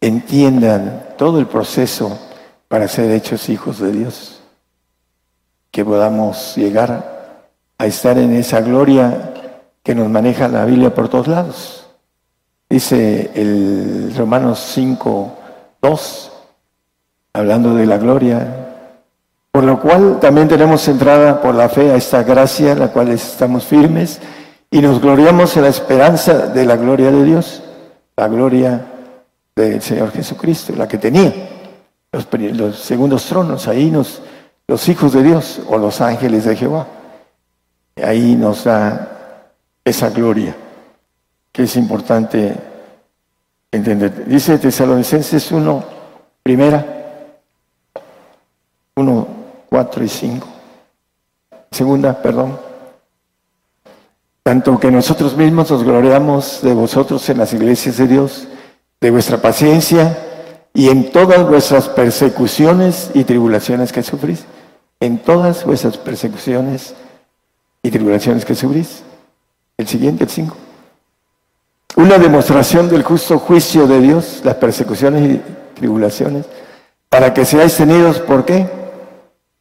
entiendan 0.00 1.08
todo 1.18 1.38
el 1.38 1.46
proceso 1.46 2.18
para 2.68 2.88
ser 2.88 3.10
hechos 3.10 3.48
hijos 3.48 3.78
de 3.80 3.92
Dios. 3.92 4.40
Que 5.70 5.84
podamos 5.84 6.56
llegar 6.56 7.50
a 7.78 7.86
estar 7.86 8.16
en 8.16 8.32
esa 8.32 8.60
gloria 8.60 9.34
que 9.82 9.94
nos 9.94 10.08
maneja 10.08 10.48
la 10.48 10.64
Biblia 10.64 10.94
por 10.94 11.08
todos 11.08 11.28
lados. 11.28 11.83
Dice 12.68 13.30
el 13.34 14.12
Romanos 14.16 14.58
5, 14.74 15.32
2, 15.80 16.32
hablando 17.34 17.74
de 17.74 17.86
la 17.86 17.98
gloria, 17.98 18.64
por 19.52 19.64
lo 19.64 19.80
cual 19.80 20.18
también 20.20 20.48
tenemos 20.48 20.86
entrada 20.88 21.40
por 21.40 21.54
la 21.54 21.68
fe 21.68 21.90
a 21.92 21.96
esta 21.96 22.22
gracia, 22.22 22.72
en 22.72 22.80
la 22.80 22.88
cual 22.88 23.10
estamos 23.10 23.64
firmes 23.64 24.20
y 24.70 24.80
nos 24.80 25.00
gloriamos 25.00 25.56
en 25.56 25.62
la 25.62 25.68
esperanza 25.68 26.48
de 26.48 26.66
la 26.66 26.76
gloria 26.76 27.12
de 27.12 27.24
Dios, 27.24 27.62
la 28.16 28.26
gloria 28.26 28.86
del 29.54 29.80
Señor 29.80 30.10
Jesucristo, 30.10 30.72
la 30.76 30.88
que 30.88 30.98
tenía 30.98 31.32
los, 32.52 32.76
segundos 32.78 33.24
tronos, 33.26 33.68
ahí 33.68 33.90
nos, 33.90 34.22
los 34.66 34.88
hijos 34.88 35.12
de 35.12 35.22
Dios 35.22 35.60
o 35.68 35.78
los 35.78 36.00
ángeles 36.00 36.44
de 36.44 36.56
Jehová. 36.56 36.86
Ahí 38.02 38.34
nos 38.34 38.64
da 38.64 39.46
esa 39.84 40.10
gloria, 40.10 40.56
que 41.54 41.62
es 41.62 41.76
importante 41.76 42.54
¿Entendés? 43.74 44.28
Dice 44.28 44.56
Tesalonicenses 44.56 45.50
1, 45.50 45.84
primera, 46.44 46.86
1, 48.94 49.28
4 49.68 50.04
y 50.04 50.08
5. 50.08 50.46
Segunda, 51.72 52.22
perdón. 52.22 52.56
Tanto 54.44 54.78
que 54.78 54.92
nosotros 54.92 55.36
mismos 55.36 55.72
nos 55.72 55.82
gloriamos 55.82 56.60
de 56.62 56.72
vosotros 56.72 57.28
en 57.30 57.38
las 57.38 57.52
iglesias 57.52 57.96
de 57.96 58.06
Dios, 58.06 58.46
de 59.00 59.10
vuestra 59.10 59.38
paciencia 59.38 60.18
y 60.72 60.88
en 60.90 61.10
todas 61.10 61.44
vuestras 61.44 61.88
persecuciones 61.88 63.10
y 63.12 63.24
tribulaciones 63.24 63.90
que 63.90 64.04
sufrís. 64.04 64.44
En 65.00 65.18
todas 65.18 65.64
vuestras 65.64 65.98
persecuciones 65.98 66.94
y 67.82 67.90
tribulaciones 67.90 68.44
que 68.44 68.54
sufrís. 68.54 69.02
El 69.76 69.88
siguiente, 69.88 70.22
el 70.22 70.30
5. 70.30 70.56
Una 71.96 72.18
demostración 72.18 72.88
del 72.88 73.02
justo 73.02 73.38
juicio 73.38 73.86
de 73.86 74.00
Dios, 74.00 74.40
las 74.44 74.56
persecuciones 74.56 75.30
y 75.30 75.42
tribulaciones, 75.74 76.46
para 77.08 77.32
que 77.32 77.44
seáis 77.44 77.76
tenidos, 77.76 78.18
¿por 78.18 78.44
qué? 78.44 78.68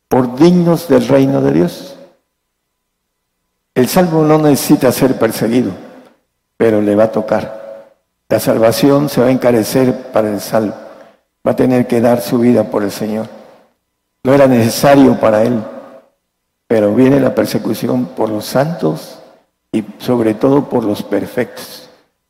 Por 0.08 0.36
dignos 0.36 0.88
del 0.88 1.08
reino 1.08 1.42
de 1.42 1.52
Dios. 1.52 1.96
El 3.76 3.88
salvo 3.88 4.24
no 4.24 4.38
necesita 4.40 4.92
ser 4.92 5.18
perseguido, 5.18 5.72
pero 6.58 6.82
le 6.82 6.96
va 6.96 7.06
a 7.06 7.12
tocar. 7.12 7.64
La 8.30 8.40
salvación 8.40 9.10
se 9.10 9.22
va 9.22 9.28
a 9.28 9.32
encarecer 9.32 10.12
para 10.12 10.30
el 10.30 10.42
salvo. 10.42 10.74
Va 11.46 11.52
a 11.52 11.56
tener 11.56 11.86
que 11.88 12.02
dar 12.02 12.22
su 12.22 12.40
vida 12.40 12.64
por 12.64 12.84
el 12.84 12.92
Señor. 12.92 13.28
No 14.24 14.34
era 14.34 14.48
necesario 14.48 15.20
para 15.20 15.44
él, 15.44 15.62
pero 16.68 16.96
viene 16.96 17.20
la 17.20 17.36
persecución 17.36 18.06
por 18.06 18.30
los 18.30 18.46
santos 18.46 19.20
y 19.72 19.84
sobre 20.00 20.34
todo 20.34 20.70
por 20.70 20.84
los 20.84 21.04
perfectos, 21.04 21.83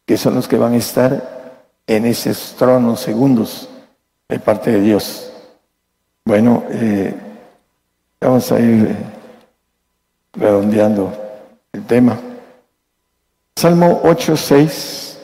que 0.05 0.17
son 0.17 0.35
los 0.35 0.47
que 0.47 0.57
van 0.57 0.73
a 0.73 0.77
estar 0.77 1.61
en 1.87 2.05
esos 2.05 2.55
tronos 2.57 2.99
segundos 2.99 3.69
de 4.27 4.39
parte 4.39 4.71
de 4.71 4.81
Dios. 4.81 5.31
Bueno, 6.25 6.63
eh, 6.69 7.13
vamos 8.19 8.51
a 8.51 8.59
ir 8.59 8.85
eh, 8.87 8.95
redondeando 10.33 11.13
el 11.71 11.85
tema. 11.85 12.17
Salmo 13.55 14.01
8, 14.03 14.37
6. 14.37 15.19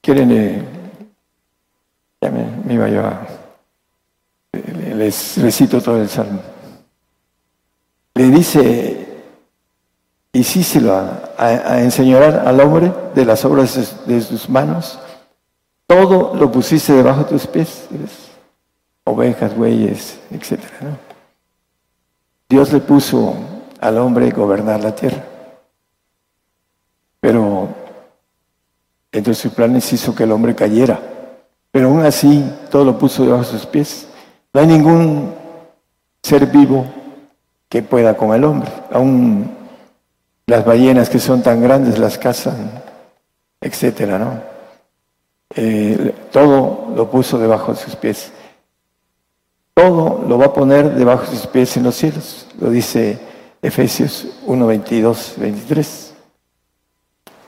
¿Quieren? 0.00 0.30
Eh, 0.32 0.64
ya 2.20 2.30
me, 2.30 2.74
iba 2.74 2.88
yo 2.88 3.06
a... 3.06 3.26
Les 4.96 5.38
recito 5.40 5.80
todo 5.80 6.00
el 6.00 6.08
salmo. 6.08 6.40
Le 8.14 8.24
dice, 8.24 9.09
y 10.32 10.80
lo 10.80 10.94
a, 10.94 11.32
a, 11.36 11.80
enseñar 11.82 12.22
al 12.46 12.60
hombre 12.60 12.92
de 13.14 13.24
las 13.24 13.44
obras 13.44 14.06
de, 14.06 14.20
sus 14.20 14.48
manos, 14.48 15.00
todo 15.86 16.34
lo 16.36 16.52
pusiste 16.52 16.92
debajo 16.92 17.24
de 17.24 17.30
tus 17.30 17.46
pies, 17.48 17.88
ovejas, 19.04 19.56
bueyes, 19.56 20.20
etc. 20.30 20.60
Dios 22.48 22.72
le 22.72 22.78
puso 22.78 23.34
al 23.80 23.98
hombre 23.98 24.30
gobernar 24.30 24.82
la 24.84 24.94
tierra, 24.94 25.24
pero 27.18 27.68
entre 29.10 29.34
sus 29.34 29.52
planes 29.52 29.92
hizo 29.92 30.14
que 30.14 30.22
el 30.22 30.30
hombre 30.30 30.54
cayera, 30.54 31.00
pero 31.72 31.88
aún 31.88 32.04
así 32.04 32.48
todo 32.70 32.84
lo 32.84 32.96
puso 32.96 33.24
debajo 33.24 33.42
de 33.42 33.50
sus 33.50 33.66
pies. 33.66 34.06
No 34.52 34.60
hay 34.60 34.68
ningún 34.68 35.34
ser 36.22 36.46
vivo 36.46 36.86
que 37.68 37.82
pueda 37.82 38.16
con 38.16 38.32
el 38.32 38.44
hombre. 38.44 38.70
Aún 38.92 39.59
las 40.50 40.64
ballenas 40.64 41.08
que 41.08 41.20
son 41.20 41.42
tan 41.42 41.62
grandes 41.62 41.96
las 41.96 42.18
cazan, 42.18 42.82
etcétera, 43.60 44.18
¿no? 44.18 44.42
Eh, 45.54 46.12
todo 46.32 46.92
lo 46.92 47.08
puso 47.08 47.38
debajo 47.38 47.72
de 47.72 47.78
sus 47.78 47.94
pies. 47.94 48.32
Todo 49.74 50.24
lo 50.26 50.38
va 50.38 50.46
a 50.46 50.52
poner 50.52 50.92
debajo 50.96 51.30
de 51.30 51.36
sus 51.36 51.46
pies 51.46 51.76
en 51.76 51.84
los 51.84 51.94
cielos. 51.94 52.48
Lo 52.60 52.68
dice 52.68 53.20
Efesios 53.62 54.26
1, 54.44 54.66
22, 54.66 55.34
23. 55.36 56.14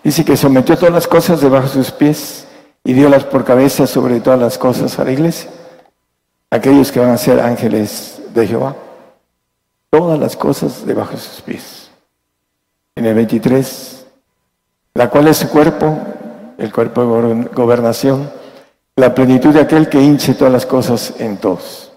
Dice 0.05 0.25
que 0.25 0.37
sometió 0.37 0.79
todas 0.79 0.95
las 0.95 1.09
cosas 1.09 1.41
debajo 1.41 1.67
de 1.67 1.73
sus 1.73 1.91
pies 1.91 2.47
y 2.85 2.93
dio 2.93 3.09
las 3.09 3.25
por 3.25 3.45
cabeza 3.45 3.89
sobre 3.89 4.21
todas 4.21 4.39
las 4.39 4.59
cosas 4.59 4.97
a 5.01 5.05
la 5.05 5.11
iglesia. 5.11 5.51
Aquellos 6.51 6.93
que 6.93 7.01
van 7.01 7.11
a 7.11 7.19
ser 7.19 7.41
ángeles 7.41 8.23
de 8.33 8.47
Jehová 8.47 8.77
todas 9.91 10.21
las 10.21 10.37
cosas 10.37 10.87
debajo 10.87 11.15
de 11.15 11.19
sus 11.19 11.43
pies. 11.43 11.82
En 12.95 13.07
el 13.07 13.15
23, 13.15 14.07
la 14.95 15.09
cual 15.09 15.29
es 15.29 15.39
su 15.39 15.49
cuerpo, 15.49 15.99
el 16.59 16.73
cuerpo 16.73 17.03
de 17.05 17.45
gobernación, 17.55 18.31
la 18.97 19.15
plenitud 19.15 19.55
de 19.55 19.61
aquel 19.61 19.89
que 19.89 20.01
hinche 20.01 20.35
todas 20.35 20.53
las 20.53 20.67
cosas 20.67 21.15
en 21.19 21.39
todos. 21.39 21.93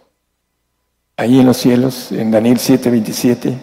Allí 1.17 1.39
en 1.39 1.45
los 1.45 1.57
cielos, 1.57 2.11
en 2.11 2.31
Daniel 2.31 2.57
7, 2.57 2.89
27, 2.89 3.57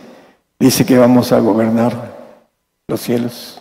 dice 0.58 0.84
que 0.84 0.98
vamos 0.98 1.32
a 1.32 1.40
gobernar 1.40 2.12
los 2.86 3.00
cielos 3.00 3.60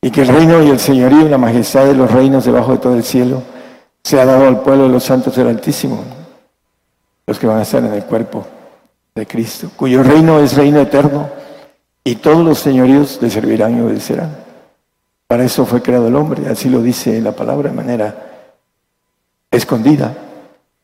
y 0.00 0.10
que 0.10 0.22
el 0.22 0.28
reino 0.28 0.62
y 0.62 0.70
el 0.70 0.80
señorío 0.80 1.26
y 1.26 1.28
la 1.28 1.38
majestad 1.38 1.86
de 1.86 1.94
los 1.94 2.10
reinos 2.10 2.44
debajo 2.44 2.72
de 2.72 2.78
todo 2.78 2.94
el 2.94 3.04
cielo 3.04 3.42
se 4.02 4.20
ha 4.20 4.24
dado 4.24 4.46
al 4.46 4.60
pueblo 4.60 4.84
de 4.84 4.90
los 4.90 5.04
santos 5.04 5.36
del 5.36 5.48
Altísimo, 5.48 6.02
los 7.26 7.38
que 7.38 7.46
van 7.46 7.58
a 7.58 7.62
estar 7.62 7.84
en 7.84 7.92
el 7.92 8.04
cuerpo 8.04 8.46
de 9.14 9.26
Cristo, 9.26 9.70
cuyo 9.76 10.02
reino 10.02 10.40
es 10.40 10.56
reino 10.56 10.80
eterno 10.80 11.41
y 12.04 12.16
todos 12.16 12.44
los 12.44 12.58
señoríos 12.58 13.18
le 13.20 13.30
servirán 13.30 13.76
y 13.76 13.80
obedecerán. 13.80 14.36
Para 15.26 15.44
eso 15.44 15.64
fue 15.64 15.82
creado 15.82 16.08
el 16.08 16.16
hombre, 16.16 16.48
así 16.48 16.68
lo 16.68 16.82
dice 16.82 17.20
la 17.20 17.32
palabra 17.32 17.70
de 17.70 17.76
manera 17.76 18.14
escondida. 19.50 20.14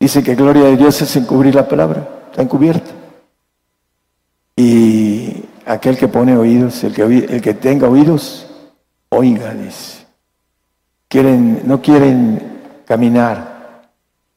Dice 0.01 0.23
que 0.23 0.35
gloria 0.35 0.65
de 0.65 0.77
Dios 0.77 1.03
es 1.03 1.17
encubrir 1.17 1.55
la 1.55 1.69
palabra, 1.69 2.09
está 2.31 2.43
encubierta. 2.43 2.91
Y 4.57 5.45
aquel 5.67 5.97
que 5.97 6.09
pone 6.09 6.37
oídos, 6.37 6.83
el 6.85 6.95
que, 6.95 7.03
el 7.03 7.43
que 7.43 7.55
tenga 7.55 7.89
oídos, 7.89 8.47
oiga, 9.11 9.53
dice. 9.55 10.07
Quieren, 11.09 11.63
no 11.65 11.81
quieren 11.81 12.83
caminar 12.85 13.91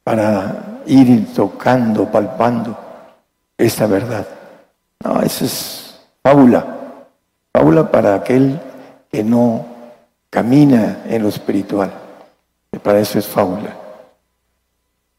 para 0.03 0.81
ir 0.85 1.33
tocando, 1.33 2.09
palpando 2.11 2.77
esta 3.57 3.87
verdad. 3.87 4.27
No, 5.03 5.21
eso 5.21 5.45
es 5.45 5.80
fábula. 6.23 6.65
Fábula 7.53 7.91
para 7.91 8.15
aquel 8.15 8.60
que 9.12 9.23
no 9.23 9.65
camina 10.29 11.03
en 11.07 11.23
lo 11.23 11.29
espiritual. 11.29 11.91
Y 12.71 12.77
para 12.77 12.99
eso 12.99 13.19
es 13.19 13.27
fábula. 13.27 13.75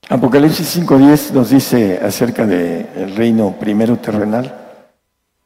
Apocalipsis 0.08 0.78
5.10 0.78 1.32
nos 1.32 1.50
dice 1.50 2.00
acerca 2.02 2.44
del 2.44 3.14
reino 3.16 3.54
primero 3.58 3.96
terrenal, 3.98 4.52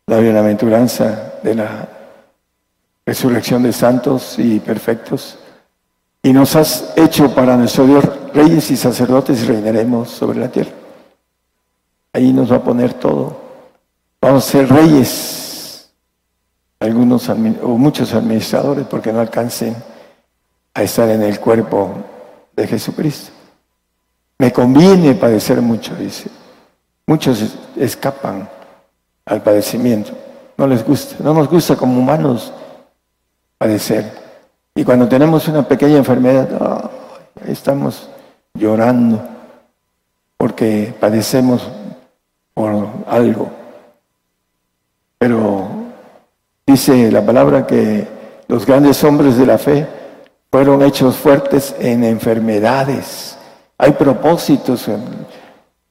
la 0.07 0.19
bienaventuranza 0.19 1.35
de 1.43 1.55
la 1.55 1.89
resurrección 3.05 3.63
de 3.63 3.73
santos 3.73 4.39
y 4.39 4.59
perfectos. 4.61 5.39
Y 6.23 6.33
nos 6.33 6.57
has 6.57 6.93
hecho 6.97 7.33
para 7.35 7.57
nuestro 7.57 7.87
Dios 7.87 8.05
reyes 8.35 8.71
y 8.71 8.77
sacerdotes 8.77 9.43
y 9.43 9.47
reinaremos 9.47 10.11
sobre 10.11 10.41
la 10.41 10.49
tierra. 10.49 10.73
Ahí 12.13 12.33
nos 12.33 12.51
va 12.51 12.57
a 12.57 12.65
poner 12.65 12.95
todo. 12.95 13.37
Vamos 14.21 14.49
a 14.49 14.51
ser 14.51 14.69
reyes, 14.69 15.46
algunos 16.81 17.29
o 17.29 17.79
muchos 17.79 18.13
administradores, 18.15 18.87
porque 18.87 19.13
no 19.13 19.21
alcancen 19.21 19.77
a 20.75 20.83
estar 20.83 21.09
en 21.09 21.23
el 21.23 21.41
cuerpo 21.41 21.95
de 22.55 22.67
Jesucristo. 22.67 23.33
Me 24.39 24.53
conviene 24.53 25.15
padecer 25.15 25.63
mucho, 25.63 25.95
dice. 25.95 26.29
Muchos 27.07 27.57
escapan 27.77 28.49
al 29.25 29.43
padecimiento. 29.43 30.13
No 30.59 30.67
les 30.67 30.85
gusta, 30.85 31.17
no 31.21 31.33
nos 31.33 31.49
gusta 31.49 31.77
como 31.77 31.99
humanos 31.99 32.53
padecer. 33.59 34.13
Y 34.75 34.85
cuando 34.85 35.09
tenemos 35.09 35.49
una 35.49 35.67
pequeña 35.67 35.97
enfermedad, 35.97 36.91
estamos 37.47 38.11
llorando 38.55 39.23
porque 40.37 40.95
padecemos 41.01 41.67
por 42.53 42.87
algo. 43.07 43.51
Pero 45.19 45.76
dice 46.67 47.11
la 47.13 47.25
palabra 47.25 47.67
que 47.67 48.07
los 48.49 48.67
grandes 48.67 49.03
hombres 49.05 49.37
de 49.37 49.47
la 49.47 49.59
fe 49.59 49.87
fueron 50.51 50.83
hechos 50.83 51.17
fuertes 51.17 51.75
en 51.79 52.05
enfermedades. 52.05 53.37
Hay 53.79 53.93
propósitos 53.93 54.87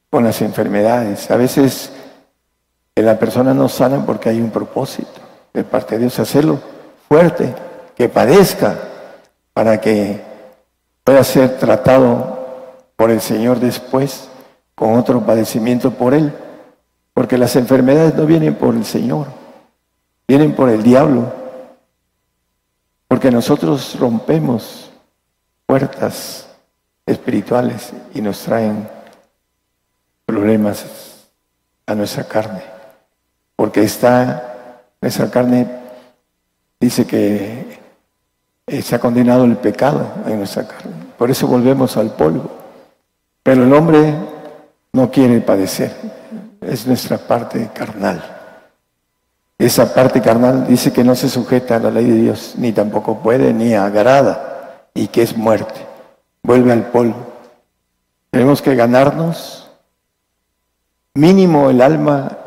con 0.10 0.24
las 0.24 0.42
enfermedades. 0.42 1.30
A 1.32 1.38
veces 1.38 1.92
la 2.96 3.20
persona 3.20 3.54
no 3.54 3.70
sana 3.70 4.06
porque 4.06 4.30
hay 4.30 4.42
un 4.42 4.52
propósito 4.52 5.22
de 5.54 5.64
parte 5.64 5.96
de 5.96 6.02
Dios, 6.02 6.20
hacerlo 6.20 6.60
fuerte, 7.08 7.54
que 7.96 8.10
padezca 8.10 8.76
para 9.54 9.80
que 9.80 10.20
pueda 11.04 11.24
ser 11.24 11.58
tratado 11.58 12.36
por 12.96 13.12
el 13.12 13.22
Señor 13.22 13.60
después 13.60 14.30
con 14.74 14.98
otro 14.98 15.22
padecimiento 15.22 15.92
por 15.92 16.14
Él. 16.14 16.34
Porque 17.14 17.38
las 17.38 17.56
enfermedades 17.56 18.16
no 18.16 18.26
vienen 18.26 18.56
por 18.56 18.76
el 18.76 18.84
Señor, 18.84 19.28
vienen 20.28 20.56
por 20.56 20.70
el 20.70 20.84
diablo. 20.84 21.32
Porque 23.08 23.32
nosotros 23.32 23.98
rompemos 24.00 24.92
puertas 25.66 26.48
espirituales 27.06 27.94
y 28.14 28.22
nos 28.22 28.40
traen 28.40 28.88
problemas 30.26 30.86
a 31.86 31.96
nuestra 31.96 32.24
carne. 32.24 32.64
Porque 33.56 33.84
está, 33.84 34.82
nuestra 35.02 35.30
carne 35.30 35.68
dice 36.80 37.06
que 37.06 37.80
se 38.82 38.96
ha 38.96 39.00
condenado 39.00 39.46
el 39.46 39.58
pecado 39.58 40.08
en 40.26 40.40
nuestra 40.40 40.68
carne. 40.68 40.94
Por 41.18 41.30
eso 41.30 41.48
volvemos 41.48 41.96
al 41.98 42.12
polvo. 42.12 42.50
Pero 43.44 43.64
el 43.64 43.74
hombre 43.74 44.16
no 44.94 45.12
quiere 45.12 45.40
padecer. 45.42 45.96
Es 46.62 46.88
nuestra 46.88 47.18
parte 47.18 47.70
carnal. 47.74 48.35
Esa 49.58 49.94
parte 49.94 50.22
carnal 50.22 50.68
dice 50.68 50.92
que 50.92 51.04
no 51.04 51.16
se 51.16 51.30
sujeta 51.30 51.78
a 51.78 51.80
la 51.80 51.92
ley 51.92 52.06
de 52.06 52.16
Dios, 52.16 52.56
ni 52.58 52.74
tampoco 52.74 53.20
puede, 53.20 53.54
ni 53.54 53.74
agrada, 53.74 54.90
y 54.94 55.08
que 55.08 55.22
es 55.22 55.38
muerte. 55.38 55.86
Vuelve 56.44 56.74
al 56.74 56.88
polvo. 56.88 57.16
Tenemos 58.32 58.62
que 58.62 58.76
ganarnos 58.76 59.70
mínimo 61.14 61.70
el 61.70 61.82
alma 61.82 62.38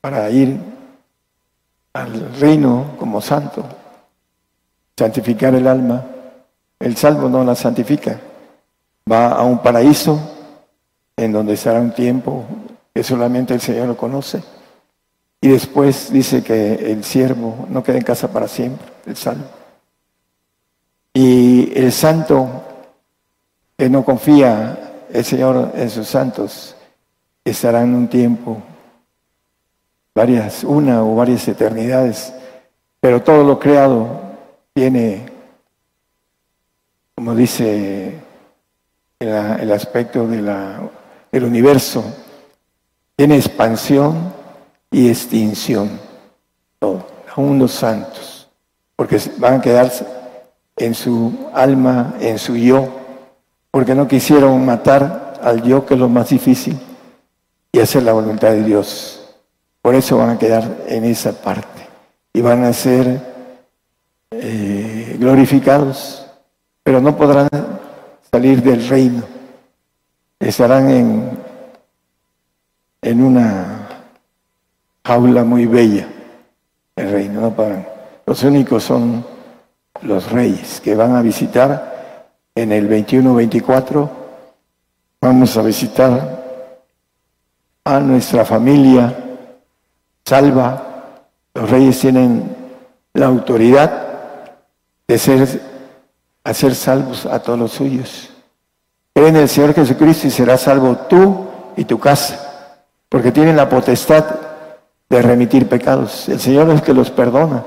para 0.00 0.30
ir 0.30 0.60
al 1.92 2.34
reino 2.38 2.94
como 2.98 3.20
santo, 3.20 3.64
santificar 4.96 5.54
el 5.56 5.66
alma. 5.66 6.04
El 6.78 6.96
salvo 6.96 7.28
no 7.28 7.42
la 7.42 7.56
santifica, 7.56 8.20
va 9.10 9.32
a 9.32 9.42
un 9.42 9.58
paraíso 9.58 10.20
en 11.16 11.32
donde 11.32 11.54
estará 11.54 11.80
un 11.80 11.92
tiempo 11.92 12.44
que 12.94 13.02
solamente 13.02 13.52
el 13.52 13.60
Señor 13.60 13.88
lo 13.88 13.96
conoce. 13.96 14.40
Y 15.40 15.48
después 15.48 16.12
dice 16.12 16.42
que 16.42 16.92
el 16.92 17.04
siervo 17.04 17.66
no 17.68 17.82
queda 17.82 17.98
en 17.98 18.04
casa 18.04 18.32
para 18.32 18.48
siempre, 18.48 18.86
el 19.06 19.16
salvo. 19.16 19.44
Y 21.14 21.72
el 21.78 21.92
santo 21.92 22.64
que 23.76 23.88
no 23.88 24.04
confía 24.04 25.06
el 25.12 25.24
Señor 25.24 25.72
en 25.74 25.90
sus 25.90 26.08
santos 26.08 26.74
estará 27.44 27.82
en 27.82 27.94
un 27.94 28.08
tiempo, 28.08 28.60
varias, 30.14 30.64
una 30.64 31.04
o 31.04 31.14
varias 31.14 31.46
eternidades, 31.46 32.32
pero 33.00 33.22
todo 33.22 33.44
lo 33.44 33.58
creado 33.58 34.20
tiene, 34.74 35.26
como 37.14 37.34
dice 37.34 38.20
el, 39.20 39.72
aspecto 39.72 40.26
de 40.26 40.42
la, 40.42 40.80
del 41.30 41.44
universo, 41.44 42.04
tiene 43.16 43.36
expansión 43.36 44.37
y 44.90 45.08
extinción, 45.08 46.00
todo, 46.78 47.06
aún 47.34 47.58
los 47.58 47.72
santos, 47.72 48.48
porque 48.96 49.20
van 49.38 49.54
a 49.54 49.60
quedarse 49.60 50.06
en 50.76 50.94
su 50.94 51.50
alma, 51.52 52.14
en 52.20 52.38
su 52.38 52.56
yo, 52.56 52.88
porque 53.70 53.94
no 53.94 54.08
quisieron 54.08 54.64
matar 54.64 55.34
al 55.42 55.62
yo, 55.62 55.84
que 55.84 55.94
es 55.94 56.00
lo 56.00 56.08
más 56.08 56.30
difícil, 56.30 56.78
y 57.72 57.80
hacer 57.80 58.02
la 58.02 58.12
voluntad 58.12 58.50
de 58.50 58.64
Dios. 58.64 59.20
Por 59.82 59.94
eso 59.94 60.18
van 60.18 60.30
a 60.30 60.38
quedar 60.38 60.84
en 60.86 61.04
esa 61.04 61.32
parte 61.32 61.86
y 62.32 62.40
van 62.40 62.64
a 62.64 62.72
ser 62.72 63.20
eh, 64.30 65.16
glorificados, 65.18 66.26
pero 66.82 67.00
no 67.00 67.16
podrán 67.16 67.48
salir 68.30 68.62
del 68.62 68.88
reino. 68.88 69.22
Estarán 70.40 70.90
en, 70.90 71.38
en 73.02 73.22
una 73.22 73.77
jaula 75.08 75.42
muy 75.42 75.64
bella, 75.64 76.06
el 76.94 77.10
reino, 77.10 77.40
no 77.40 77.50
podrán. 77.54 77.88
Los 78.26 78.42
únicos 78.42 78.84
son 78.84 79.24
los 80.02 80.30
reyes 80.30 80.82
que 80.82 80.94
van 80.94 81.16
a 81.16 81.22
visitar 81.22 82.26
en 82.54 82.72
el 82.72 82.90
21-24. 82.90 84.10
Vamos 85.22 85.56
a 85.56 85.62
visitar 85.62 86.44
a 87.84 88.00
nuestra 88.00 88.44
familia 88.44 89.16
salva. 90.26 91.22
Los 91.54 91.70
reyes 91.70 91.98
tienen 91.98 92.54
la 93.14 93.26
autoridad 93.26 94.08
de 95.08 95.16
ser, 95.16 95.48
hacer 96.44 96.74
salvos 96.74 97.24
a 97.24 97.38
todos 97.38 97.58
los 97.58 97.72
suyos. 97.72 98.28
En 99.14 99.36
el 99.36 99.48
Señor 99.48 99.72
Jesucristo 99.72 100.26
y 100.26 100.30
serás 100.30 100.60
salvo 100.60 100.94
tú 101.08 101.46
y 101.78 101.86
tu 101.86 101.98
casa, 101.98 102.76
porque 103.08 103.32
tienen 103.32 103.56
la 103.56 103.70
potestad 103.70 104.47
de 105.08 105.22
remitir 105.22 105.68
pecados. 105.68 106.28
El 106.28 106.40
Señor 106.40 106.68
es 106.68 106.76
el 106.76 106.82
que 106.82 106.94
los 106.94 107.10
perdona, 107.10 107.64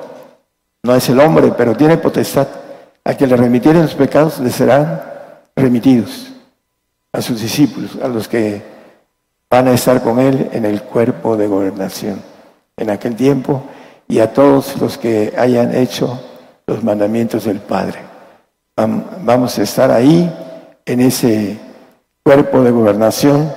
no 0.84 0.96
es 0.96 1.10
el 1.10 1.20
hombre, 1.20 1.54
pero 1.58 1.76
tiene 1.76 1.98
potestad. 1.98 2.48
A 3.04 3.16
que 3.16 3.26
le 3.26 3.36
remitieren 3.36 3.82
los 3.82 3.96
pecados 3.96 4.40
le 4.40 4.52
serán 4.52 5.02
remitidos 5.56 6.32
a 7.12 7.22
sus 7.22 7.42
discípulos, 7.42 7.98
a 8.02 8.08
los 8.08 8.28
que 8.28 8.62
van 9.50 9.68
a 9.68 9.74
estar 9.74 10.02
con 10.04 10.20
Él 10.20 10.50
en 10.54 10.66
el 10.66 10.84
cuerpo 10.84 11.36
de 11.36 11.48
gobernación 11.48 12.22
en 12.78 12.90
aquel 12.90 13.16
tiempo 13.16 13.64
y 14.08 14.20
a 14.20 14.34
todos 14.34 14.80
los 14.80 14.98
que 14.98 15.34
hayan 15.38 15.76
hecho 15.76 16.20
los 16.68 16.84
mandamientos 16.84 17.46
del 17.46 17.60
Padre. 17.60 18.00
Vamos 18.76 19.58
a 19.60 19.64
estar 19.64 19.92
ahí 19.92 20.32
en 20.86 21.02
ese 21.02 21.60
cuerpo 22.24 22.64
de 22.64 22.72
gobernación. 22.72 23.54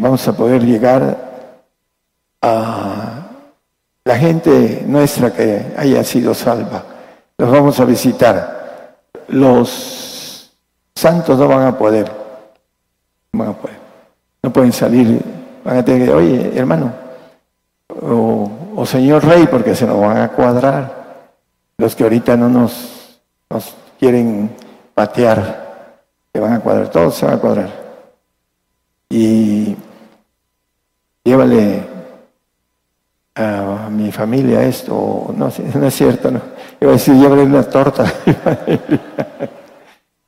vamos 0.00 0.26
a 0.28 0.36
poder 0.36 0.62
llegar 0.64 1.27
a 2.42 3.28
la 4.04 4.16
gente 4.18 4.84
nuestra 4.86 5.32
que 5.32 5.74
haya 5.76 6.02
sido 6.04 6.34
salva. 6.34 6.82
Los 7.36 7.50
vamos 7.50 7.78
a 7.78 7.84
visitar. 7.84 8.98
Los 9.28 10.50
santos 10.94 11.38
no 11.38 11.48
van 11.48 11.66
a 11.66 11.78
poder. 11.78 12.10
No 13.32 14.52
pueden 14.52 14.72
salir. 14.72 15.20
Van 15.64 15.76
a 15.76 15.84
tener 15.84 16.08
que, 16.08 16.14
oye, 16.14 16.52
hermano, 16.56 16.92
o, 18.00 18.86
señor 18.86 19.24
rey, 19.24 19.46
porque 19.46 19.74
se 19.74 19.86
nos 19.86 20.00
van 20.00 20.18
a 20.18 20.28
cuadrar 20.28 20.98
los 21.76 21.94
que 21.94 22.04
ahorita 22.04 22.36
no 22.36 22.48
nos, 22.48 23.20
nos 23.50 23.74
quieren 23.98 24.50
patear, 24.94 25.92
se 26.32 26.40
van 26.40 26.54
a 26.54 26.60
cuadrar, 26.60 26.88
todos 26.90 27.14
se 27.14 27.26
van 27.26 27.34
a 27.36 27.38
cuadrar. 27.38 27.70
Y 29.10 29.76
llévale 31.24 31.97
a 33.38 33.88
mi 33.88 34.10
familia 34.10 34.64
esto, 34.64 35.32
no, 35.36 35.48
es 35.48 35.94
cierto, 35.94 36.30
no. 36.30 36.40
Iba 36.80 36.90
a 36.90 36.94
decir, 36.94 37.14
llévale 37.14 37.42
una 37.42 37.62
torta. 37.62 38.04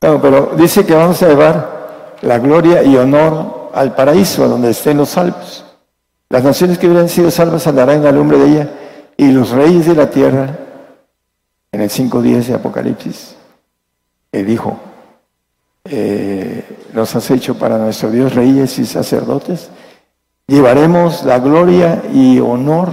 no, 0.01 0.21
pero 0.21 0.53
dice 0.57 0.85
que 0.85 0.95
vamos 0.95 1.21
a 1.21 1.27
llevar 1.27 2.17
la 2.21 2.39
gloria 2.39 2.83
y 2.83 2.95
honor 2.95 3.71
al 3.73 3.93
paraíso, 3.95 4.47
donde 4.47 4.71
estén 4.71 4.97
los 4.97 5.09
salvos. 5.09 5.65
Las 6.29 6.43
naciones 6.43 6.77
que 6.77 6.87
hubieran 6.87 7.09
sido 7.09 7.29
salvas 7.29 7.67
andarán 7.67 8.03
la 8.03 8.11
lumbre 8.11 8.37
de 8.37 8.47
ella 8.47 8.69
y 9.17 9.31
los 9.31 9.51
reyes 9.51 9.85
de 9.85 9.95
la 9.95 10.09
tierra, 10.09 10.49
en 11.73 11.81
el 11.81 11.89
5.10 11.89 12.45
de 12.45 12.53
Apocalipsis, 12.53 13.35
que 14.31 14.43
dijo, 14.43 14.77
eh, 15.85 16.63
nos 16.93 17.15
has 17.15 17.29
hecho 17.31 17.57
para 17.57 17.77
nuestro 17.77 18.09
Dios 18.11 18.35
reyes 18.35 18.77
y 18.79 18.85
sacerdotes, 18.85 19.69
llevaremos 20.51 21.23
la 21.23 21.39
gloria 21.39 22.03
y 22.13 22.41
honor 22.41 22.89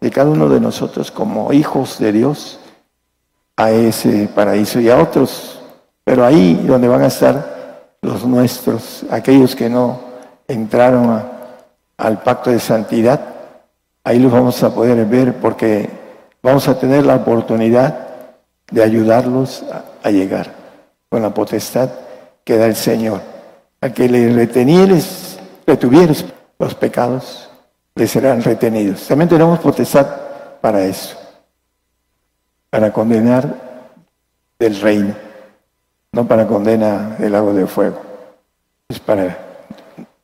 de 0.00 0.10
cada 0.10 0.28
uno 0.28 0.48
de 0.48 0.58
nosotros 0.58 1.12
como 1.12 1.52
hijos 1.52 2.00
de 2.00 2.10
Dios 2.10 2.58
a 3.56 3.70
ese 3.70 4.28
paraíso 4.34 4.80
y 4.80 4.90
a 4.90 4.98
otros, 4.98 5.62
pero 6.02 6.24
ahí 6.24 6.54
donde 6.66 6.88
van 6.88 7.02
a 7.02 7.06
estar 7.06 7.92
los 8.02 8.26
nuestros, 8.26 9.06
aquellos 9.08 9.54
que 9.54 9.70
no 9.70 10.00
entraron 10.48 11.22
al 11.96 12.22
pacto 12.24 12.50
de 12.50 12.58
santidad, 12.58 13.20
ahí 14.02 14.18
los 14.18 14.32
vamos 14.32 14.60
a 14.64 14.74
poder 14.74 15.06
ver 15.06 15.34
porque 15.34 15.88
vamos 16.42 16.66
a 16.66 16.76
tener 16.76 17.06
la 17.06 17.14
oportunidad 17.14 18.00
de 18.68 18.82
ayudarlos 18.82 19.64
a, 20.02 20.10
llegar 20.10 20.52
con 21.08 21.22
la 21.22 21.32
potestad 21.32 21.88
que 22.42 22.56
da 22.56 22.66
el 22.66 22.74
Señor. 22.74 23.20
A 23.80 23.90
que 23.90 24.08
le 24.08 24.32
retenieres, 24.32 25.38
retuvieres 25.66 26.24
los 26.58 26.74
pecados, 26.74 27.48
le 27.94 28.06
serán 28.06 28.42
retenidos. 28.42 29.06
También 29.06 29.28
tenemos 29.28 29.58
potestad 29.58 30.06
para 30.60 30.84
eso, 30.84 31.16
para 32.70 32.92
condenar 32.92 33.54
del 34.58 34.80
reino, 34.80 35.14
no 36.12 36.26
para 36.26 36.46
condena 36.46 37.16
del 37.18 37.32
lago 37.32 37.52
de 37.52 37.66
fuego. 37.66 38.00
Es 38.88 39.00
para 39.00 39.38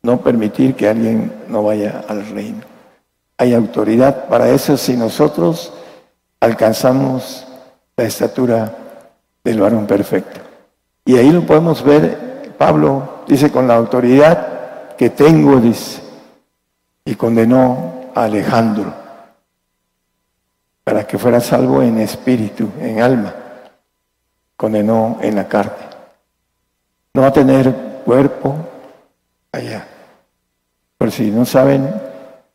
no 0.02 0.20
permitir 0.20 0.74
que 0.74 0.88
alguien 0.88 1.32
no 1.48 1.62
vaya 1.62 2.04
al 2.08 2.26
reino. 2.26 2.60
Hay 3.38 3.54
autoridad 3.54 4.28
para 4.28 4.50
eso 4.50 4.76
si 4.76 4.96
nosotros 4.96 5.72
alcanzamos 6.40 7.46
la 7.96 8.04
estatura 8.04 8.74
del 9.44 9.60
varón 9.60 9.86
perfecto. 9.86 10.40
Y 11.04 11.16
ahí 11.16 11.30
lo 11.30 11.42
podemos 11.42 11.82
ver, 11.82 12.52
Pablo 12.58 13.24
dice, 13.26 13.50
con 13.50 13.66
la 13.66 13.74
autoridad 13.74 14.94
que 14.96 15.10
tengo, 15.10 15.56
dice, 15.60 16.01
y 17.04 17.14
condenó 17.14 18.10
a 18.14 18.24
Alejandro 18.24 19.02
para 20.84 21.06
que 21.06 21.18
fuera 21.18 21.40
salvo 21.40 21.82
en 21.82 21.98
espíritu, 21.98 22.68
en 22.80 23.00
alma. 23.00 23.34
condenó 24.56 25.18
en 25.20 25.34
la 25.34 25.48
carne. 25.48 25.72
No 27.14 27.22
va 27.22 27.28
a 27.28 27.32
tener 27.32 27.72
cuerpo 28.04 28.54
allá. 29.50 29.86
Por 30.98 31.10
si 31.10 31.32
no 31.32 31.44
saben, 31.44 31.92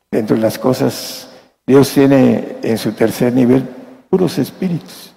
dentro 0.09 0.35
de 0.37 0.41
las 0.41 0.57
cosas, 0.57 1.27
Dios 1.65 1.91
tiene 1.91 2.57
en 2.63 2.77
su 2.77 2.93
tercer 2.93 3.33
nivel 3.33 3.67
puros 4.09 4.37
espíritus. 4.37 5.13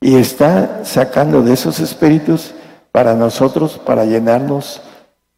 Y 0.00 0.16
está 0.16 0.84
sacando 0.84 1.42
de 1.42 1.54
esos 1.54 1.80
espíritus 1.80 2.54
para 2.92 3.14
nosotros, 3.14 3.78
para 3.78 4.04
llenarnos 4.04 4.82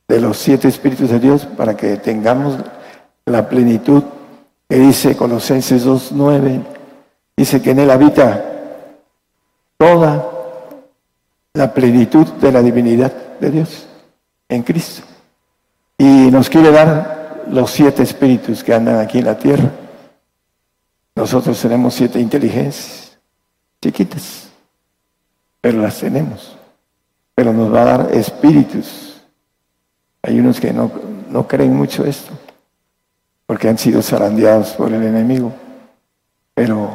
de 0.09 0.21
los 0.21 0.37
siete 0.37 0.67
espíritus 0.67 1.11
de 1.11 1.21
Dios, 1.21 1.47
para 1.47 1.77
que 1.77 1.97
tengamos 1.97 2.59
la 3.27 3.49
plenitud 3.49 4.05
que 4.69 4.77
dice 4.77 5.17
Colosenses 5.17 5.85
2.9, 5.85 6.63
dice 7.37 7.61
que 7.61 7.73
en 7.73 7.81
él 7.81 7.91
habita 7.91 8.45
toda 9.77 10.31
la 11.55 11.75
plenitud 11.75 12.27
de 12.27 12.53
la 12.53 12.63
divinidad 12.63 13.13
de 13.41 13.51
Dios 13.51 13.87
en 14.49 14.63
Cristo. 14.63 15.03
Y 15.99 16.31
nos 16.31 16.49
quiere 16.49 16.71
dar 16.71 17.45
los 17.51 17.71
siete 17.71 18.03
espíritus 18.03 18.63
que 18.63 18.75
andan 18.75 19.01
aquí 19.01 19.19
en 19.19 19.25
la 19.25 19.39
tierra. 19.39 19.71
Nosotros 21.17 21.61
tenemos 21.61 21.95
siete 21.95 22.21
inteligencias, 22.21 23.19
chiquitas, 23.83 24.49
pero 25.61 25.81
las 25.81 25.99
tenemos. 25.99 26.57
Pero 27.35 27.53
nos 27.53 27.73
va 27.73 27.83
a 27.83 27.85
dar 27.85 28.15
espíritus. 28.15 29.21
Hay 30.23 30.39
unos 30.39 30.61
que 30.61 30.73
no, 30.73 30.91
no 31.29 31.47
creen 31.47 31.75
mucho 31.75 32.05
esto 32.05 32.33
porque 33.47 33.69
han 33.69 33.79
sido 33.79 34.03
zarandeados 34.03 34.73
por 34.73 34.93
el 34.93 35.03
enemigo. 35.03 35.53
Pero 36.55 36.91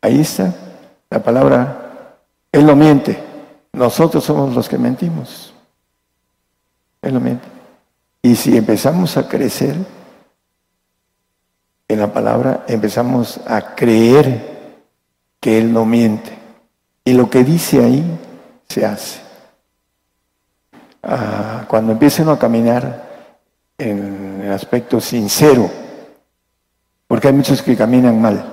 ahí 0.00 0.20
está 0.20 0.52
la 1.10 1.22
palabra, 1.22 2.16
Él 2.50 2.66
no 2.66 2.74
miente, 2.74 3.22
nosotros 3.72 4.24
somos 4.24 4.54
los 4.54 4.68
que 4.68 4.78
mentimos. 4.78 5.54
Él 7.02 7.14
no 7.14 7.20
miente. 7.20 7.46
Y 8.22 8.34
si 8.36 8.56
empezamos 8.56 9.16
a 9.16 9.28
crecer 9.28 9.76
en 11.86 12.00
la 12.00 12.12
palabra, 12.12 12.64
empezamos 12.66 13.38
a 13.46 13.74
creer 13.74 14.80
que 15.40 15.58
Él 15.58 15.72
no 15.72 15.84
miente. 15.84 16.36
Y 17.04 17.12
lo 17.12 17.28
que 17.28 17.44
dice 17.44 17.84
ahí 17.84 18.02
se 18.68 18.86
hace. 18.86 19.20
Ah, 21.02 21.64
cuando 21.68 21.92
empiecen 21.92 22.28
a 22.30 22.38
caminar 22.38 23.03
en 23.78 24.40
el 24.42 24.52
aspecto 24.52 25.00
sincero, 25.00 25.70
porque 27.06 27.28
hay 27.28 27.34
muchos 27.34 27.62
que 27.62 27.76
caminan 27.76 28.20
mal, 28.20 28.44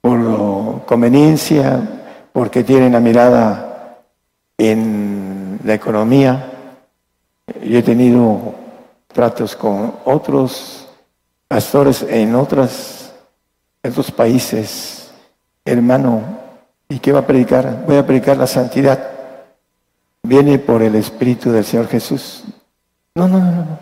por 0.00 0.84
conveniencia, 0.84 1.80
porque 2.32 2.64
tienen 2.64 2.92
la 2.92 3.00
mirada 3.00 4.00
en 4.58 5.60
la 5.64 5.74
economía. 5.74 6.50
Yo 7.62 7.78
he 7.78 7.82
tenido 7.82 8.54
tratos 9.08 9.54
con 9.54 9.94
otros 10.04 10.88
pastores 11.48 12.02
en 12.02 12.34
otras, 12.34 13.12
otros 13.82 14.10
países, 14.10 15.12
hermano, 15.64 16.22
¿y 16.88 16.98
qué 16.98 17.12
va 17.12 17.20
a 17.20 17.26
predicar? 17.26 17.84
Voy 17.86 17.96
a 17.96 18.06
predicar 18.06 18.36
la 18.36 18.46
santidad. 18.46 19.10
Viene 20.22 20.58
por 20.58 20.82
el 20.82 20.94
Espíritu 20.94 21.52
del 21.52 21.64
Señor 21.64 21.86
Jesús. 21.88 22.44
No, 23.14 23.28
no, 23.28 23.38
no, 23.38 23.52
no. 23.52 23.78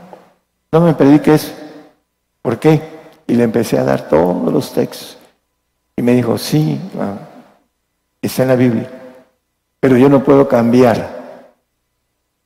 No 0.72 0.80
me 0.80 0.94
predique 0.94 1.34
eso. 1.34 1.52
¿Por 2.42 2.58
qué? 2.58 2.82
Y 3.26 3.34
le 3.34 3.44
empecé 3.44 3.78
a 3.78 3.84
dar 3.84 4.08
todos 4.08 4.52
los 4.52 4.72
textos. 4.72 5.18
Y 5.96 6.02
me 6.02 6.12
dijo, 6.12 6.36
sí, 6.38 6.78
está 8.20 8.42
en 8.42 8.48
la 8.48 8.56
Biblia. 8.56 8.90
Pero 9.80 9.96
yo 9.96 10.08
no 10.08 10.22
puedo 10.22 10.48
cambiar. 10.48 11.22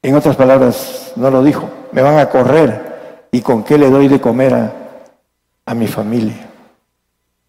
En 0.03 0.14
otras 0.14 0.37
palabras, 0.37 1.12
no 1.16 1.30
lo 1.30 1.43
dijo. 1.43 1.68
Me 1.93 2.03
van 2.03 2.18
a 2.18 2.28
correr. 2.28 3.28
¿Y 3.32 3.41
con 3.41 3.64
qué 3.64 3.78
le 3.78 3.91
doy 3.91 4.09
de 4.09 4.20
comer 4.20 4.55
a, 4.55 4.72
a 5.66 5.74
mi 5.74 5.87
familia? 5.87 6.49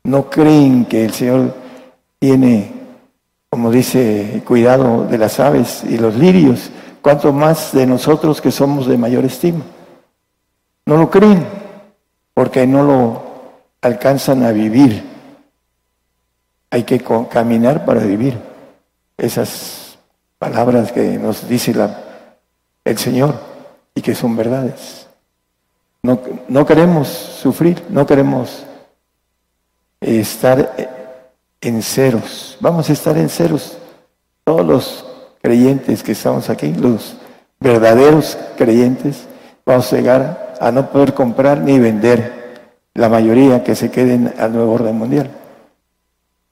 No 0.04 0.30
creen 0.30 0.86
que 0.86 1.06
el 1.06 1.14
Señor 1.14 1.54
tiene, 2.20 2.72
como 3.50 3.70
dice, 3.72 4.44
cuidado 4.46 5.06
de 5.06 5.18
las 5.18 5.40
aves 5.40 5.84
y 5.84 5.98
los 5.98 6.16
lirios 6.16 6.72
cuanto 7.08 7.32
más 7.32 7.72
de 7.72 7.86
nosotros 7.86 8.41
que 8.41 8.51
somos 8.51 8.86
de 8.86 8.97
mayor 8.97 9.24
estima. 9.24 9.64
No 10.86 10.97
lo 10.97 11.10
creen 11.10 11.47
porque 12.34 12.68
no 12.68 12.84
lo 12.84 13.24
alcanzan 13.80 14.43
a 14.43 14.51
vivir. 14.51 15.05
Hay 16.70 16.84
que 16.84 17.01
caminar 17.32 17.86
para 17.86 18.01
vivir. 18.01 18.38
Esas 19.18 19.97
palabras 20.38 20.91
que 20.91 21.18
nos 21.18 21.47
dice 21.47 21.74
el 22.84 22.97
Señor 22.97 23.36
y 23.95 24.01
que 24.01 24.14
son 24.14 24.36
verdades. 24.36 25.08
No, 26.03 26.20
no 26.49 26.66
queremos 26.66 27.08
sufrir, 27.08 27.86
no 27.88 28.05
queremos 28.05 28.66
estar 30.01 30.76
en 31.62 31.82
ceros. 31.82 32.58
Vamos 32.60 32.89
a 32.89 32.91
estar 32.91 33.18
en 33.18 33.30
ceros. 33.30 33.78
Todos 34.43 34.66
los 34.66 35.16
creyentes 35.42 36.04
que 36.04 36.14
estamos 36.14 36.50
aquí, 36.50 36.74
los 36.74 37.18
verdaderos 37.60 38.38
creyentes, 38.58 39.28
vamos 39.66 39.92
a 39.92 39.96
llegar 39.96 40.56
a 40.60 40.72
no 40.72 40.90
poder 40.90 41.14
comprar 41.14 41.60
ni 41.60 41.80
vender 41.80 42.38
la 42.94 43.10
mayoría 43.10 43.64
que 43.64 43.76
se 43.76 43.92
queden 43.92 44.34
al 44.38 44.54
nuevo 44.54 44.74
orden 44.74 44.96
mundial. 44.96 45.30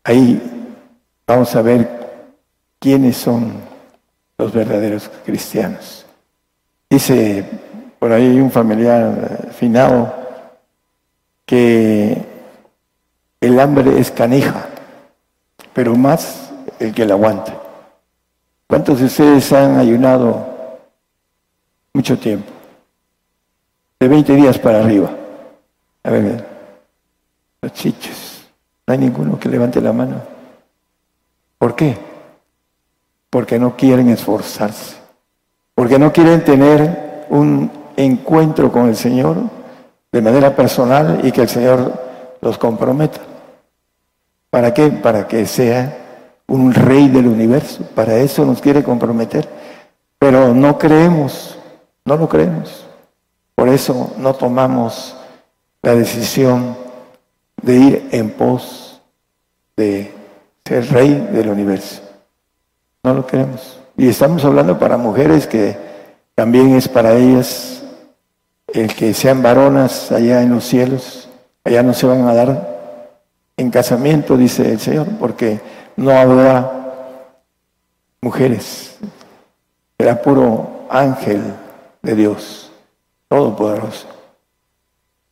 Ahí 0.03 0.41
vamos 1.25 1.55
a 1.55 1.61
ver 1.61 1.89
quiénes 2.79 3.17
son 3.17 3.53
los 4.37 4.53
verdaderos 4.53 5.09
cristianos. 5.25 6.05
Dice 6.89 7.43
por 7.97 8.11
ahí 8.11 8.39
un 8.39 8.51
familiar 8.51 9.49
finado 9.57 10.13
que 11.45 12.23
el 13.41 13.59
hambre 13.59 13.99
es 13.99 14.11
canija, 14.11 14.67
pero 15.73 15.95
más 15.95 16.51
el 16.79 16.93
que 16.93 17.05
la 17.05 17.15
aguanta. 17.15 17.64
¿Cuántos 18.67 18.99
de 18.99 19.05
ustedes 19.05 19.51
han 19.53 19.77
ayunado 19.77 20.45
mucho 21.93 22.17
tiempo? 22.17 22.51
De 23.99 24.07
20 24.07 24.35
días 24.35 24.57
para 24.57 24.79
arriba. 24.79 25.09
A 26.03 26.09
ver, 26.09 26.45
los 27.61 27.73
chichos. 27.73 28.45
No 28.87 28.93
hay 28.93 28.99
ninguno 28.99 29.39
que 29.39 29.49
levante 29.49 29.81
la 29.81 29.93
mano. 29.93 30.21
¿Por 31.57 31.75
qué? 31.75 31.97
Porque 33.29 33.57
no 33.57 33.75
quieren 33.75 34.09
esforzarse. 34.09 34.97
Porque 35.73 35.97
no 35.99 36.11
quieren 36.11 36.43
tener 36.43 37.25
un 37.29 37.71
encuentro 37.97 38.71
con 38.71 38.87
el 38.87 38.95
Señor 38.95 39.37
de 40.11 40.21
manera 40.21 40.55
personal 40.55 41.21
y 41.23 41.31
que 41.31 41.41
el 41.41 41.49
Señor 41.49 42.01
los 42.41 42.57
comprometa. 42.57 43.21
¿Para 44.49 44.73
qué? 44.73 44.89
Para 44.89 45.27
que 45.27 45.45
sea 45.45 46.04
un 46.47 46.73
rey 46.73 47.09
del 47.09 47.27
universo. 47.27 47.83
Para 47.95 48.17
eso 48.17 48.45
nos 48.45 48.61
quiere 48.61 48.83
comprometer. 48.83 49.47
Pero 50.19 50.53
no 50.53 50.77
creemos, 50.77 51.57
no 52.05 52.17
lo 52.17 52.29
creemos. 52.29 52.85
Por 53.55 53.69
eso 53.69 54.13
no 54.17 54.33
tomamos 54.33 55.15
la 55.81 55.95
decisión 55.95 56.75
de 57.61 57.75
ir 57.75 58.09
en 58.11 58.31
pos 58.31 59.01
de 59.77 60.13
ser 60.65 60.91
rey 60.91 61.29
del 61.31 61.49
universo. 61.49 62.01
No 63.03 63.13
lo 63.13 63.25
queremos. 63.25 63.79
Y 63.97 64.07
estamos 64.07 64.43
hablando 64.43 64.77
para 64.77 64.97
mujeres 64.97 65.47
que 65.47 65.77
también 66.33 66.75
es 66.75 66.87
para 66.87 67.15
ellas 67.15 67.83
el 68.67 68.93
que 68.93 69.13
sean 69.13 69.41
varonas 69.41 70.11
allá 70.11 70.41
en 70.41 70.49
los 70.49 70.65
cielos. 70.65 71.29
Allá 71.63 71.81
no 71.81 71.93
se 71.93 72.05
van 72.05 72.27
a 72.27 72.33
dar 72.33 72.75
en 73.57 73.71
casamiento, 73.71 74.35
dice 74.37 74.71
el 74.71 74.79
Señor, 74.79 75.07
porque 75.19 75.59
no 75.95 76.11
habrá 76.11 76.71
mujeres, 78.21 78.97
era 79.97 80.21
puro 80.21 80.85
ángel 80.89 81.41
de 82.01 82.15
Dios, 82.15 82.71
todopoderoso. 83.27 84.07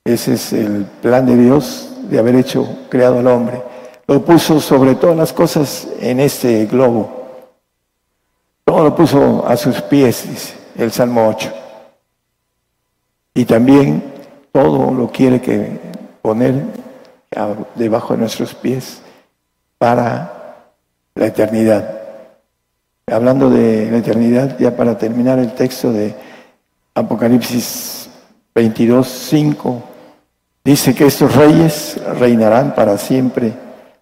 Ese 0.05 0.33
es 0.33 0.53
el 0.53 0.85
plan 1.01 1.25
de 1.25 1.37
Dios 1.37 1.93
de 2.09 2.19
haber 2.19 2.35
hecho, 2.35 2.67
creado 2.89 3.19
al 3.19 3.27
hombre. 3.27 3.61
Lo 4.07 4.23
puso 4.23 4.59
sobre 4.59 4.95
todas 4.95 5.15
las 5.15 5.31
cosas 5.31 5.87
en 5.99 6.19
este 6.19 6.65
globo. 6.65 7.23
Todo 8.65 8.83
lo 8.83 8.95
puso 8.95 9.47
a 9.47 9.55
sus 9.55 9.81
pies, 9.81 10.29
dice 10.29 10.55
el 10.75 10.91
Salmo 10.91 11.27
8. 11.29 11.53
Y 13.35 13.45
también 13.45 14.03
todo 14.51 14.91
lo 14.91 15.09
quiere 15.09 15.41
que 15.41 15.79
poner 16.21 16.65
debajo 17.75 18.13
de 18.13 18.19
nuestros 18.19 18.53
pies 18.53 19.01
para 19.77 20.32
la 21.15 21.27
eternidad. 21.27 21.99
Hablando 23.07 23.49
de 23.49 23.89
la 23.91 23.97
eternidad, 23.97 24.57
ya 24.57 24.75
para 24.75 24.97
terminar 24.97 25.39
el 25.39 25.53
texto 25.53 25.91
de 25.91 26.15
Apocalipsis 26.95 28.09
22, 28.55 29.07
5, 29.07 29.83
dice 30.63 30.95
que 30.95 31.05
estos 31.07 31.35
reyes 31.35 31.99
reinarán 32.19 32.73
para 32.73 32.97
siempre, 32.97 33.53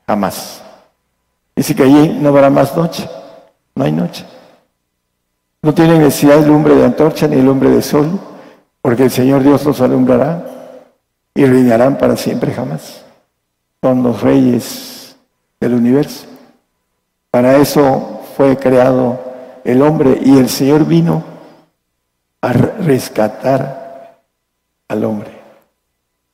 jamás. 0.06 0.62
Dice 1.56 1.76
que 1.76 1.84
allí 1.84 2.18
no 2.20 2.30
habrá 2.30 2.50
más 2.50 2.76
noche, 2.76 3.10
no 3.76 3.86
hay 3.86 3.92
noche. 3.92 4.26
No 5.62 5.74
tienen 5.74 6.00
necesidad 6.00 6.40
de 6.40 6.48
lumbre 6.48 6.76
de 6.76 6.86
antorcha 6.86 7.28
ni 7.28 7.42
lumbre 7.42 7.70
de 7.70 7.82
sol, 7.82 8.20
porque 8.82 9.04
el 9.04 9.12
Señor 9.12 9.44
Dios 9.44 9.64
los 9.64 9.80
alumbrará 9.82 10.46
y 11.34 11.46
reinarán 11.46 11.98
para 11.98 12.18
siempre 12.18 12.52
jamás. 12.52 13.04
Son 13.82 14.04
los 14.04 14.22
reyes 14.22 15.16
del 15.60 15.74
universo. 15.74 16.31
Para 17.32 17.58
eso 17.58 18.22
fue 18.36 18.58
creado 18.58 19.20
el 19.64 19.82
hombre 19.82 20.20
y 20.22 20.38
el 20.38 20.50
Señor 20.50 20.86
vino 20.86 21.24
a 22.42 22.52
rescatar 22.52 24.20
al 24.90 25.06
hombre. 25.06 25.32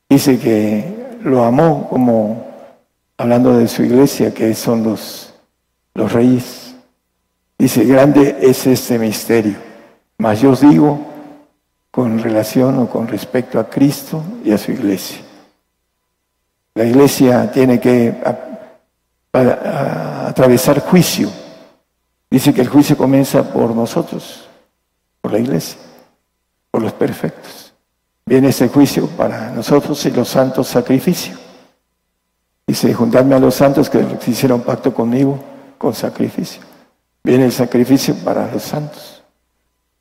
Dice 0.08 0.38
que 0.38 1.18
lo 1.22 1.44
amó 1.44 1.88
como 1.88 2.46
hablando 3.16 3.56
de 3.56 3.68
su 3.68 3.82
iglesia, 3.82 4.34
que 4.34 4.54
son 4.54 4.82
los, 4.82 5.34
los 5.94 6.12
reyes. 6.12 6.74
Dice, 7.58 7.84
grande 7.84 8.38
es 8.40 8.66
este 8.66 8.98
misterio. 8.98 9.56
Mas 10.18 10.40
yo 10.40 10.50
os 10.50 10.60
digo, 10.60 10.98
con 11.90 12.18
relación 12.18 12.78
o 12.78 12.88
con 12.88 13.06
respecto 13.08 13.58
a 13.60 13.68
Cristo 13.68 14.22
y 14.44 14.52
a 14.52 14.58
su 14.58 14.72
iglesia. 14.72 15.18
La 16.74 16.84
iglesia 16.84 17.50
tiene 17.50 17.80
que 17.80 18.14
atravesar 19.32 20.80
juicio. 20.80 21.30
Dice 22.30 22.52
que 22.52 22.60
el 22.60 22.68
juicio 22.68 22.96
comienza 22.96 23.42
por 23.42 23.74
nosotros, 23.74 24.48
por 25.20 25.32
la 25.32 25.38
iglesia, 25.38 25.78
por 26.70 26.82
los 26.82 26.92
perfectos. 26.92 27.72
Viene 28.26 28.48
ese 28.48 28.68
juicio 28.68 29.06
para 29.08 29.50
nosotros 29.50 30.04
y 30.04 30.10
los 30.10 30.28
santos 30.28 30.68
sacrificios. 30.68 31.38
Dice, 32.66 32.92
juntadme 32.92 33.34
a 33.34 33.38
los 33.38 33.54
santos 33.54 33.88
que 33.88 34.04
hicieron 34.26 34.60
pacto 34.60 34.92
conmigo 34.92 35.38
con 35.78 35.94
sacrificio. 35.94 36.60
Viene 37.24 37.46
el 37.46 37.52
sacrificio 37.52 38.14
para 38.16 38.50
los 38.52 38.62
santos. 38.62 39.22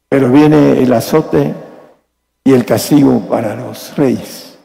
Pero 0.09 0.29
viene 0.29 0.81
el 0.81 0.91
azote 0.91 1.53
y 2.43 2.53
el 2.53 2.65
castigo 2.65 3.21
para 3.29 3.55
los 3.55 3.95
reyes. 3.95 4.57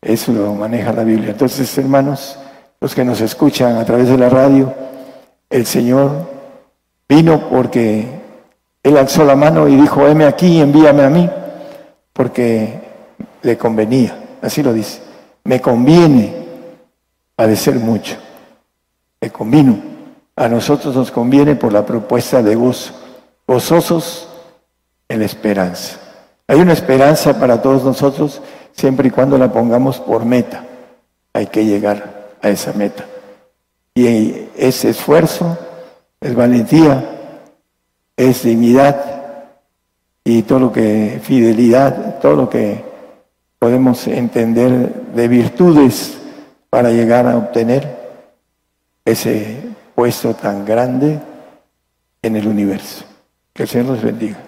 Eso 0.00 0.32
lo 0.32 0.54
maneja 0.54 0.92
la 0.92 1.04
Biblia. 1.04 1.30
Entonces, 1.30 1.76
hermanos, 1.78 2.38
los 2.80 2.94
que 2.94 3.04
nos 3.04 3.20
escuchan 3.20 3.76
a 3.76 3.84
través 3.84 4.08
de 4.08 4.18
la 4.18 4.28
radio, 4.28 4.72
el 5.50 5.66
Señor 5.66 6.10
vino 7.08 7.48
porque 7.48 8.06
Él 8.82 8.96
alzó 8.96 9.24
la 9.24 9.34
mano 9.34 9.68
y 9.68 9.76
dijo, 9.76 10.06
heme 10.06 10.26
aquí, 10.26 10.60
envíame 10.60 11.02
a 11.02 11.10
mí, 11.10 11.28
porque 12.12 12.80
le 13.42 13.56
convenía, 13.56 14.16
así 14.42 14.62
lo 14.62 14.72
dice, 14.72 15.00
me 15.44 15.60
conviene 15.60 16.34
padecer 17.34 17.76
mucho, 17.76 18.16
me 19.20 19.30
convino, 19.30 19.76
a 20.36 20.48
nosotros 20.48 20.94
nos 20.94 21.10
conviene 21.10 21.56
por 21.56 21.72
la 21.72 21.84
propuesta 21.84 22.42
de 22.42 22.54
gozo, 22.54 22.94
gozosos 23.46 24.28
en 25.08 25.20
la 25.20 25.26
esperanza. 25.26 25.98
Hay 26.46 26.60
una 26.60 26.72
esperanza 26.72 27.38
para 27.38 27.60
todos 27.60 27.84
nosotros 27.84 28.40
siempre 28.72 29.08
y 29.08 29.10
cuando 29.10 29.36
la 29.36 29.52
pongamos 29.52 29.98
por 29.98 30.24
meta. 30.24 30.64
Hay 31.34 31.46
que 31.46 31.64
llegar 31.64 32.17
a 32.42 32.48
esa 32.48 32.72
meta. 32.72 33.04
Y 33.94 34.48
ese 34.56 34.90
esfuerzo 34.90 35.58
es 36.20 36.34
valentía, 36.34 37.04
es 38.16 38.42
dignidad 38.42 39.44
y 40.24 40.42
todo 40.42 40.58
lo 40.58 40.72
que, 40.72 41.20
fidelidad, 41.22 42.18
todo 42.20 42.36
lo 42.36 42.50
que 42.50 42.84
podemos 43.58 44.06
entender 44.06 44.70
de 45.14 45.28
virtudes 45.28 46.18
para 46.70 46.90
llegar 46.90 47.26
a 47.26 47.36
obtener 47.36 47.96
ese 49.04 49.56
puesto 49.94 50.34
tan 50.34 50.64
grande 50.64 51.18
en 52.22 52.36
el 52.36 52.46
universo. 52.46 53.04
Que 53.52 53.64
el 53.64 53.68
Señor 53.68 53.94
los 53.94 54.02
bendiga. 54.02 54.47